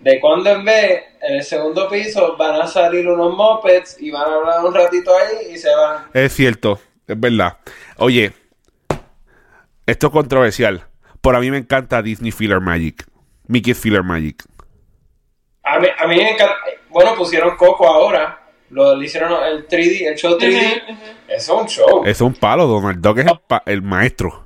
De 0.00 0.20
cuando 0.20 0.50
en 0.50 0.64
vez, 0.64 1.02
en 1.20 1.36
el 1.36 1.42
segundo 1.42 1.88
piso, 1.88 2.36
van 2.36 2.60
a 2.60 2.66
salir 2.66 3.08
unos 3.08 3.34
Muppets 3.34 4.00
y 4.00 4.10
van 4.10 4.30
a 4.30 4.34
hablar 4.34 4.64
un 4.64 4.74
ratito 4.74 5.12
ahí 5.16 5.52
y 5.54 5.58
se 5.58 5.74
van. 5.74 6.06
Es 6.12 6.32
cierto, 6.32 6.80
es 7.06 7.18
verdad. 7.18 7.58
Oye, 7.96 8.32
esto 9.86 10.06
es 10.06 10.12
controversial. 10.12 10.84
Por 11.20 11.36
a 11.36 11.40
mí 11.40 11.50
me 11.50 11.58
encanta 11.58 12.02
Disney 12.02 12.32
Filler 12.32 12.60
Magic. 12.60 13.06
Mickey 13.46 13.74
Filler 13.74 14.02
Magic. 14.02 14.42
A 15.62 15.78
mí, 15.78 15.88
a 15.98 16.06
mí 16.06 16.16
me 16.16 16.30
encanta. 16.32 16.56
Bueno, 16.90 17.14
pusieron 17.14 17.56
Coco 17.56 17.86
ahora. 17.86 18.43
Lo 18.74 18.96
le 18.96 19.06
hicieron 19.06 19.32
el 19.44 19.68
3D, 19.68 20.08
el 20.08 20.14
show 20.16 20.36
3D. 20.36 20.82
Ujú, 20.82 20.92
ujú. 20.92 21.02
Eso 21.28 21.54
es 21.54 21.60
un 21.62 21.68
show. 21.68 22.02
Es 22.04 22.20
un 22.20 22.34
palo, 22.34 22.66
Donald 22.66 23.00
Duck 23.00 23.18
es 23.18 23.26
el, 23.26 23.38
pa- 23.46 23.62
el 23.66 23.82
maestro. 23.82 24.42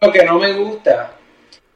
Lo 0.00 0.12
que 0.12 0.24
no 0.24 0.38
me 0.38 0.52
gusta, 0.52 1.16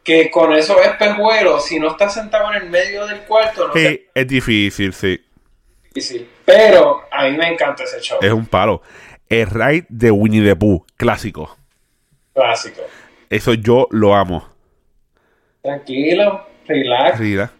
que 0.04 0.30
con 0.30 0.52
esos 0.52 0.76
espejuelos, 0.80 1.66
si 1.66 1.80
no 1.80 1.88
estás 1.88 2.14
sentado 2.14 2.52
en 2.54 2.62
el 2.62 2.70
medio 2.70 3.04
del 3.06 3.20
cuarto, 3.22 3.66
no 3.68 3.74
Sí, 3.74 4.06
es 4.14 4.28
difícil, 4.28 4.92
sí. 4.92 5.20
difícil. 5.92 6.28
Pero 6.44 7.02
a 7.10 7.24
mí 7.24 7.36
me 7.36 7.48
encanta 7.48 7.82
ese 7.82 8.00
show. 8.00 8.18
Es 8.22 8.32
un 8.32 8.46
palo. 8.46 8.80
El 9.28 9.46
ride 9.50 9.86
de 9.88 10.10
Winnie 10.12 10.42
the 10.44 10.54
Pooh, 10.54 10.86
clásico. 10.96 11.56
Clásico. 12.32 12.82
Eso 13.28 13.54
yo 13.54 13.88
lo 13.90 14.14
amo. 14.14 14.48
Tranquilo, 15.62 16.46
relax. 16.66 17.18
Relax, 17.18 17.52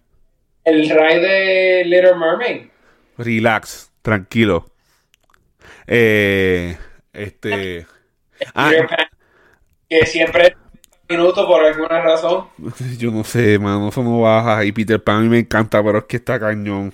El 0.64 0.88
ride 0.88 1.20
de 1.20 1.84
Little 1.84 2.14
Mermaid. 2.14 2.66
relax 3.16 3.87
tranquilo. 4.08 4.72
Eh, 5.86 6.76
este. 7.12 7.86
Ah, 8.54 8.70
que 9.88 10.06
siempre 10.06 10.48
es 10.48 10.52
un 11.08 11.16
minuto 11.16 11.46
por 11.46 11.64
alguna 11.64 12.00
razón. 12.02 12.46
yo 12.98 13.10
no 13.10 13.24
sé, 13.24 13.58
mano, 13.58 13.88
eso 13.88 14.02
no 14.02 14.20
baja. 14.20 14.64
Y 14.64 14.72
Peter 14.72 15.02
Pan 15.02 15.16
a 15.16 15.20
mí 15.20 15.28
me 15.28 15.38
encanta, 15.38 15.82
pero 15.82 15.98
es 15.98 16.04
que 16.04 16.16
está 16.18 16.38
cañón. 16.38 16.92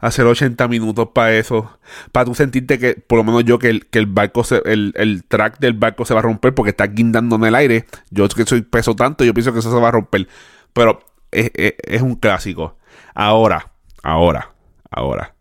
Hacer 0.00 0.26
80 0.26 0.68
minutos 0.68 1.08
para 1.14 1.34
eso. 1.36 1.78
Para 2.12 2.26
tú 2.26 2.34
sentirte 2.34 2.78
que, 2.78 2.94
por 2.94 3.18
lo 3.18 3.24
menos 3.24 3.44
yo, 3.44 3.58
que 3.58 3.70
el, 3.70 3.86
que 3.86 3.98
el 3.98 4.06
barco, 4.06 4.44
se, 4.44 4.62
el, 4.66 4.92
el 4.96 5.24
track 5.24 5.58
del 5.60 5.74
barco 5.74 6.04
se 6.04 6.14
va 6.14 6.20
a 6.20 6.24
romper 6.24 6.54
porque 6.54 6.70
está 6.70 6.86
guindando 6.86 7.36
en 7.36 7.44
el 7.44 7.54
aire. 7.56 7.86
Yo 8.10 8.28
que 8.28 8.44
soy 8.46 8.62
peso 8.62 8.94
tanto, 8.96 9.24
yo 9.24 9.34
pienso 9.34 9.52
que 9.52 9.60
eso 9.60 9.72
se 9.72 9.80
va 9.80 9.88
a 9.88 9.92
romper. 9.92 10.28
Pero 10.72 11.00
es, 11.32 11.50
es- 11.54 11.74
es 11.84 12.02
un 12.02 12.16
clásico. 12.16 12.76
Ahora, 13.14 13.72
ahora, 14.02 14.52
ahora. 14.90 15.34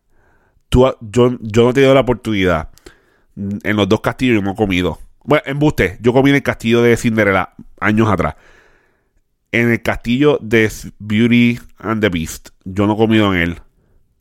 Tú, 0.70 0.86
yo, 1.02 1.38
yo 1.40 1.64
no 1.64 1.70
he 1.70 1.74
tenido 1.74 1.94
la 1.94 2.02
oportunidad. 2.02 2.70
En 3.36 3.76
los 3.76 3.88
dos 3.88 4.02
castillos 4.02 4.36
yo 4.36 4.42
no 4.42 4.52
he 4.52 4.56
comido. 4.56 5.00
Bueno, 5.24 5.44
en 5.46 5.60
Buste, 5.60 5.98
yo 6.02 6.14
comí 6.14 6.30
en 6.32 6.38
el 6.38 6.44
castillo 6.44 6.82
de 6.82 6.98
Cinderella 6.98 7.54
años 7.80 8.10
atrás. 8.10 8.36
En 9.52 9.72
el 9.72 9.82
castillo 9.82 10.38
de 10.42 10.70
Beauty 11.00 11.60
and 11.80 12.02
the 12.02 12.10
Beast, 12.10 12.50
yo 12.66 12.86
no 12.86 12.94
he 12.94 12.98
comido 12.98 13.34
en 13.34 13.42
él. 13.42 13.62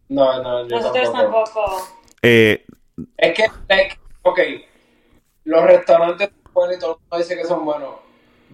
No, 0.09 0.43
no, 0.43 0.69
yo 0.69 0.77
Nosotros 0.77 1.13
tampoco. 1.13 1.45
tampoco. 1.45 1.89
Eh, 2.23 2.65
Es 3.19 3.35
que, 3.35 3.45
like, 3.69 3.99
ok, 4.23 4.39
los 5.45 5.65
restaurantes 5.65 6.29
son 6.31 6.53
buenos 6.55 6.77
y 6.77 6.81
todo 6.81 6.93
el 6.93 6.99
mundo 7.01 7.17
dice 7.19 7.37
que 7.37 7.45
son 7.45 7.65
buenos. 7.65 7.91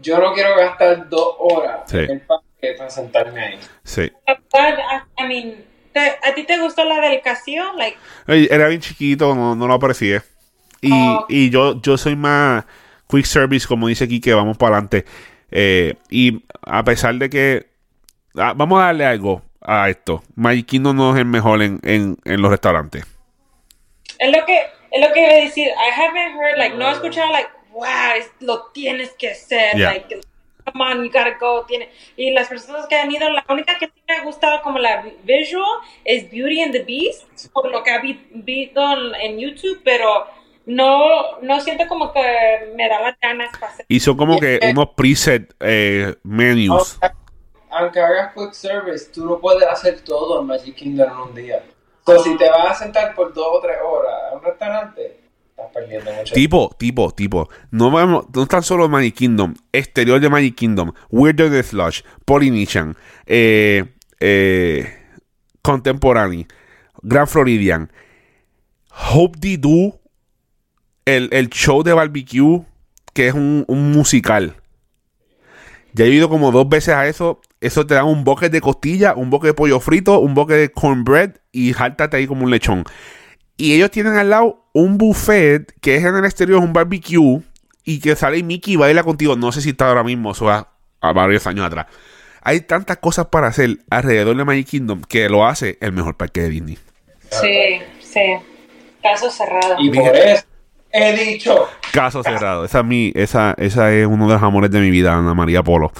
Yo 0.00 0.18
no 0.18 0.32
quiero 0.32 0.56
gastar 0.56 1.08
dos 1.10 1.36
horas 1.38 1.80
Sí. 1.86 1.98
en 1.98 2.10
el 2.10 2.20
parque 2.22 2.74
para 2.78 2.90
sentarme 2.90 3.40
ahí. 3.40 3.58
sí. 3.84 4.10
But, 4.26 4.38
I, 4.54 5.22
I 5.22 5.26
mean, 5.28 5.64
¿Te- 5.92 6.18
¿A 6.22 6.34
ti 6.34 6.44
te 6.44 6.58
gustó 6.58 6.84
la 6.84 7.00
del 7.00 7.20
castillo? 7.20 7.72
Like, 7.74 7.96
Era 8.26 8.68
bien 8.68 8.80
chiquito, 8.80 9.34
no, 9.34 9.54
no 9.54 9.66
lo 9.66 9.74
aprecié. 9.74 10.22
Y, 10.80 10.90
Oh. 10.92 11.26
y 11.28 11.50
yo, 11.50 11.80
yo 11.82 11.96
soy 11.96 12.16
más 12.16 12.64
quick 13.08 13.24
service, 13.26 13.66
como 13.66 13.88
dice 13.88 14.04
aquí, 14.04 14.20
que 14.20 14.34
vamos 14.34 14.56
para 14.56 14.76
adelante. 14.76 15.04
Eh, 15.50 15.94
y 16.10 16.42
a 16.62 16.82
pesar 16.82 17.14
de 17.16 17.28
que. 17.30 17.66
ah, 18.36 18.54
vamos 18.56 18.80
a 18.80 18.86
darle 18.86 19.04
algo 19.04 19.42
a 19.60 19.88
esto. 19.90 20.22
Magic 20.34 20.72
no 20.80 21.12
es 21.14 21.18
el 21.20 21.26
mejor 21.26 21.62
en, 21.62 21.78
en, 21.84 22.16
en 22.24 22.40
los 22.42 22.50
restaurantes. 22.50 23.04
es 24.18 24.36
lo 24.36 24.44
que 24.46 24.58
es 24.90 25.00
lo 25.06 25.12
que 25.12 25.20
iba 25.20 25.30
a 25.30 25.34
decir. 25.44 25.68
I 25.68 25.90
haven't 26.00 26.36
heard, 26.40 26.58
like, 26.58 26.76
no 26.76 26.88
he 26.88 26.92
escuchado, 26.92 27.30
like, 27.32 27.48
wow, 27.72 27.84
es- 28.18 28.30
lo 28.40 28.70
tienes 28.72 29.10
que 29.18 29.30
hacer, 29.30 29.76
Yeah. 29.76 29.90
like, 29.92 30.20
come 30.64 30.84
on, 30.84 31.04
you 31.04 31.10
gotta 31.10 31.36
go. 31.40 31.64
Tiene, 31.66 31.90
y 32.16 32.30
las 32.32 32.48
personas 32.48 32.86
que 32.86 32.96
han 32.96 33.10
ido, 33.10 33.28
la 33.30 33.44
única 33.48 33.78
que 33.78 33.86
sí 33.86 33.92
me 34.08 34.14
ha 34.16 34.24
gustado 34.24 34.62
como 34.62 34.78
la 34.78 35.02
vi- 35.02 35.16
visual 35.24 35.64
es 36.04 36.30
Beauty 36.30 36.62
and 36.62 36.72
the 36.72 36.82
Beast, 36.84 37.50
por 37.52 37.70
lo 37.70 37.82
que 37.82 37.90
ha 37.90 38.00
vi- 38.00 38.26
visto 38.32 38.80
en, 39.20 39.38
YouTube, 39.38 39.80
pero 39.84 40.26
no, 40.66 41.38
no 41.40 41.60
siento 41.60 41.86
como 41.88 42.12
que 42.12 42.72
me 42.76 42.88
da 42.88 43.00
las 43.00 43.18
ganas 43.20 43.50
para 43.58 43.72
hacer. 43.72 43.86
Y 43.88 44.00
son 44.00 44.16
como 44.16 44.38
que 44.38 44.58
Yeah. 44.62 44.70
unos 44.70 44.90
preset 44.96 45.52
eh, 45.60 46.14
menus. 46.22 46.98
Aunque, 47.00 47.16
aunque 47.70 48.00
hagas 48.00 48.34
quick 48.34 48.52
service, 48.52 49.10
tú 49.12 49.24
no 49.24 49.38
puedes 49.40 49.66
hacer 49.68 50.00
todo 50.04 50.40
en 50.40 50.46
Magic 50.46 50.74
Kingdom 50.76 51.10
en 51.10 51.16
un 51.18 51.34
día. 51.34 51.62
Entonces, 51.98 52.32
si 52.32 52.36
te 52.38 52.50
vas 52.50 52.70
a 52.72 52.74
sentar 52.84 53.14
por 53.14 53.32
dos 53.32 53.46
o 53.48 53.60
tres 53.60 53.76
horas 53.84 54.12
a 54.30 54.34
un 54.34 54.42
restaurante, 54.42 55.20
Tipo, 56.32 56.74
tipo, 56.78 57.12
tipo. 57.12 57.48
No 57.70 57.90
vamos, 57.90 58.26
no 58.34 58.46
tan 58.46 58.62
solo 58.62 58.88
Magic 58.88 59.14
Kingdom, 59.14 59.54
exterior 59.72 60.20
de 60.20 60.28
Magic 60.28 60.54
Kingdom, 60.54 60.92
Weird 61.10 61.36
the 61.36 61.62
Slush, 61.62 62.02
Polynesian, 62.24 62.96
eh, 63.26 63.84
eh, 64.20 64.94
Contemporary, 65.62 66.46
Grand 67.02 67.28
Floridian, 67.28 67.90
Hope 68.90 69.38
Dee 69.38 69.56
Do, 69.56 70.00
el, 71.04 71.28
el 71.32 71.48
show 71.50 71.82
de 71.82 71.92
barbecue, 71.92 72.64
que 73.12 73.28
es 73.28 73.34
un, 73.34 73.64
musical. 73.68 74.56
Ya 75.94 76.06
he 76.06 76.08
ido 76.08 76.28
como 76.28 76.52
dos 76.52 76.68
veces 76.68 76.94
a 76.94 77.06
eso. 77.06 77.40
Eso 77.60 77.86
te 77.86 77.94
dan 77.94 78.06
un 78.06 78.24
boque 78.24 78.48
de 78.48 78.60
costilla, 78.60 79.14
un 79.14 79.30
boque 79.30 79.48
de 79.48 79.54
pollo 79.54 79.78
frito, 79.78 80.18
un 80.18 80.34
boque 80.34 80.54
de 80.54 80.72
cornbread 80.72 81.36
y 81.52 81.72
jáltate 81.72 82.16
ahí 82.16 82.26
como 82.26 82.44
un 82.44 82.50
lechón. 82.50 82.84
Y 83.62 83.74
ellos 83.74 83.92
tienen 83.92 84.16
al 84.16 84.28
lado 84.28 84.64
un 84.72 84.98
buffet 84.98 85.72
que 85.80 85.94
es 85.94 86.04
en 86.04 86.16
el 86.16 86.24
exterior, 86.24 86.58
es 86.58 86.64
un 86.64 86.72
barbecue. 86.72 87.42
Y 87.84 88.00
que 88.00 88.16
sale 88.16 88.42
Mickey 88.42 88.74
y 88.74 88.76
baila 88.76 89.04
contigo. 89.04 89.36
No 89.36 89.52
sé 89.52 89.60
si 89.60 89.70
está 89.70 89.86
ahora 89.86 90.02
mismo, 90.02 90.32
eso 90.32 90.50
a, 90.50 90.68
a 91.00 91.12
varios 91.12 91.46
años 91.46 91.64
atrás. 91.64 91.86
Hay 92.40 92.62
tantas 92.62 92.96
cosas 92.96 93.26
para 93.26 93.46
hacer 93.46 93.78
alrededor 93.88 94.36
de 94.36 94.44
Magic 94.44 94.66
Kingdom 94.66 95.02
que 95.02 95.28
lo 95.28 95.46
hace 95.46 95.78
el 95.80 95.92
mejor 95.92 96.16
parque 96.16 96.40
de 96.40 96.48
Disney. 96.48 96.78
Sí, 97.30 97.78
sí. 98.00 98.34
Caso 99.00 99.30
cerrado. 99.30 99.76
Y 99.78 99.90
por 99.90 100.16
eso 100.16 100.44
he 100.90 101.24
dicho, 101.24 101.68
Caso 101.92 102.24
cerrado. 102.24 102.64
Esa 102.64 102.80
es, 102.80 102.84
mi, 102.84 103.12
esa, 103.14 103.54
esa 103.58 103.94
es 103.94 104.08
uno 104.08 104.26
de 104.26 104.34
los 104.34 104.42
amores 104.42 104.72
de 104.72 104.80
mi 104.80 104.90
vida, 104.90 105.16
Ana 105.16 105.34
María 105.34 105.62
Polo. 105.62 105.92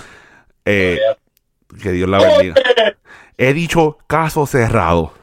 Eh, 0.64 0.98
que 1.80 1.92
Dios 1.92 2.08
la 2.08 2.18
bendiga. 2.18 2.56
He 3.38 3.52
dicho 3.52 3.98
caso 4.08 4.48
cerrado. 4.48 5.21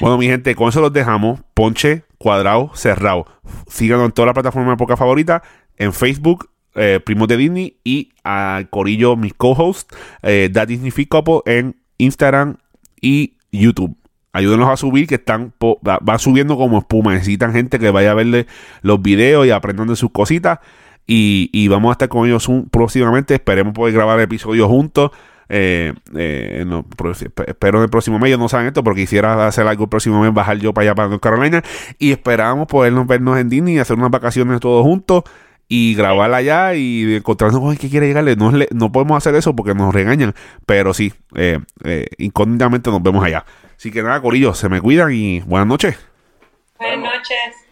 Bueno, 0.00 0.18
mi 0.18 0.26
gente, 0.26 0.54
con 0.54 0.68
eso 0.68 0.80
los 0.80 0.92
dejamos. 0.92 1.40
Ponche, 1.54 2.04
cuadrado, 2.18 2.70
cerrado. 2.74 3.26
Síganos 3.68 4.06
en 4.06 4.12
toda 4.12 4.26
la 4.26 4.34
plataforma 4.34 4.72
de 4.72 4.76
poca 4.76 4.96
favorita. 4.96 5.42
En 5.76 5.92
Facebook, 5.92 6.50
eh, 6.74 7.00
Primos 7.04 7.28
de 7.28 7.36
Disney. 7.36 7.76
Y 7.84 8.10
al 8.24 8.68
Corillo, 8.70 9.16
mis 9.16 9.34
co-hosts, 9.34 9.96
eh, 10.22 10.50
That 10.52 10.68
Disney 10.68 10.90
Fit 10.90 11.08
Couple 11.08 11.40
en 11.46 11.76
Instagram 11.98 12.56
y 13.00 13.34
YouTube. 13.52 13.96
Ayúdenos 14.32 14.68
a 14.68 14.76
subir, 14.76 15.06
que 15.06 15.14
están 15.14 15.52
va, 15.62 15.98
va 15.98 16.18
subiendo 16.18 16.56
como 16.56 16.78
espuma. 16.78 17.12
Necesitan 17.14 17.52
gente 17.52 17.78
que 17.78 17.90
vaya 17.90 18.10
a 18.10 18.14
verle 18.14 18.46
los 18.82 19.00
videos 19.00 19.46
y 19.46 19.50
aprendan 19.50 19.86
de 19.86 19.94
sus 19.96 20.10
cositas. 20.10 20.58
Y, 21.06 21.50
y 21.52 21.68
vamos 21.68 21.90
a 21.90 21.92
estar 21.92 22.08
con 22.08 22.26
ellos 22.26 22.48
un- 22.48 22.68
próximamente. 22.68 23.34
Esperemos 23.34 23.74
poder 23.74 23.94
grabar 23.94 24.18
episodios 24.20 24.66
juntos. 24.66 25.12
Eh, 25.48 25.92
eh, 26.16 26.64
espe- 26.66 27.44
espero 27.48 27.78
en 27.78 27.84
el 27.84 27.90
próximo 27.90 28.18
mes. 28.18 28.28
Ellos 28.28 28.38
no 28.40 28.48
saben 28.48 28.66
esto, 28.68 28.82
pero 28.82 28.96
quisiera 28.96 29.46
hacer 29.46 29.66
algo 29.66 29.84
el 29.84 29.90
próximo 29.90 30.20
mes, 30.22 30.32
bajar 30.32 30.58
yo 30.58 30.72
para 30.72 30.86
allá, 30.88 30.94
para 30.94 31.08
North 31.08 31.22
Carolina. 31.22 31.62
Y 31.98 32.12
esperamos 32.12 32.66
podernos 32.66 33.06
vernos 33.06 33.38
en 33.38 33.48
Disney 33.48 33.74
y 33.74 33.78
hacer 33.78 33.96
unas 33.96 34.10
vacaciones 34.10 34.60
todos 34.60 34.82
juntos. 34.82 35.24
Y 35.66 35.94
grabar 35.94 36.32
allá 36.34 36.74
y 36.74 37.14
encontrarnos 37.16 37.58
con 37.60 37.70
el 37.72 37.78
que 37.78 37.88
quiere 37.88 38.06
llegarle. 38.06 38.36
No, 38.36 38.52
no 38.70 38.92
podemos 38.92 39.16
hacer 39.16 39.34
eso 39.34 39.56
porque 39.56 39.74
nos 39.74 39.94
regañan. 39.94 40.34
Pero 40.66 40.92
sí, 40.92 41.12
eh, 41.34 41.58
eh, 41.84 42.06
incógnitamente 42.18 42.90
nos 42.90 43.02
vemos 43.02 43.24
allá. 43.24 43.46
Así 43.76 43.90
que 43.90 44.02
nada, 44.02 44.20
Corillo, 44.20 44.54
se 44.54 44.68
me 44.68 44.80
cuidan 44.80 45.10
y 45.12 45.40
buenas 45.40 45.66
noches. 45.66 45.98
Buenas 46.78 46.98
noches. 46.98 47.63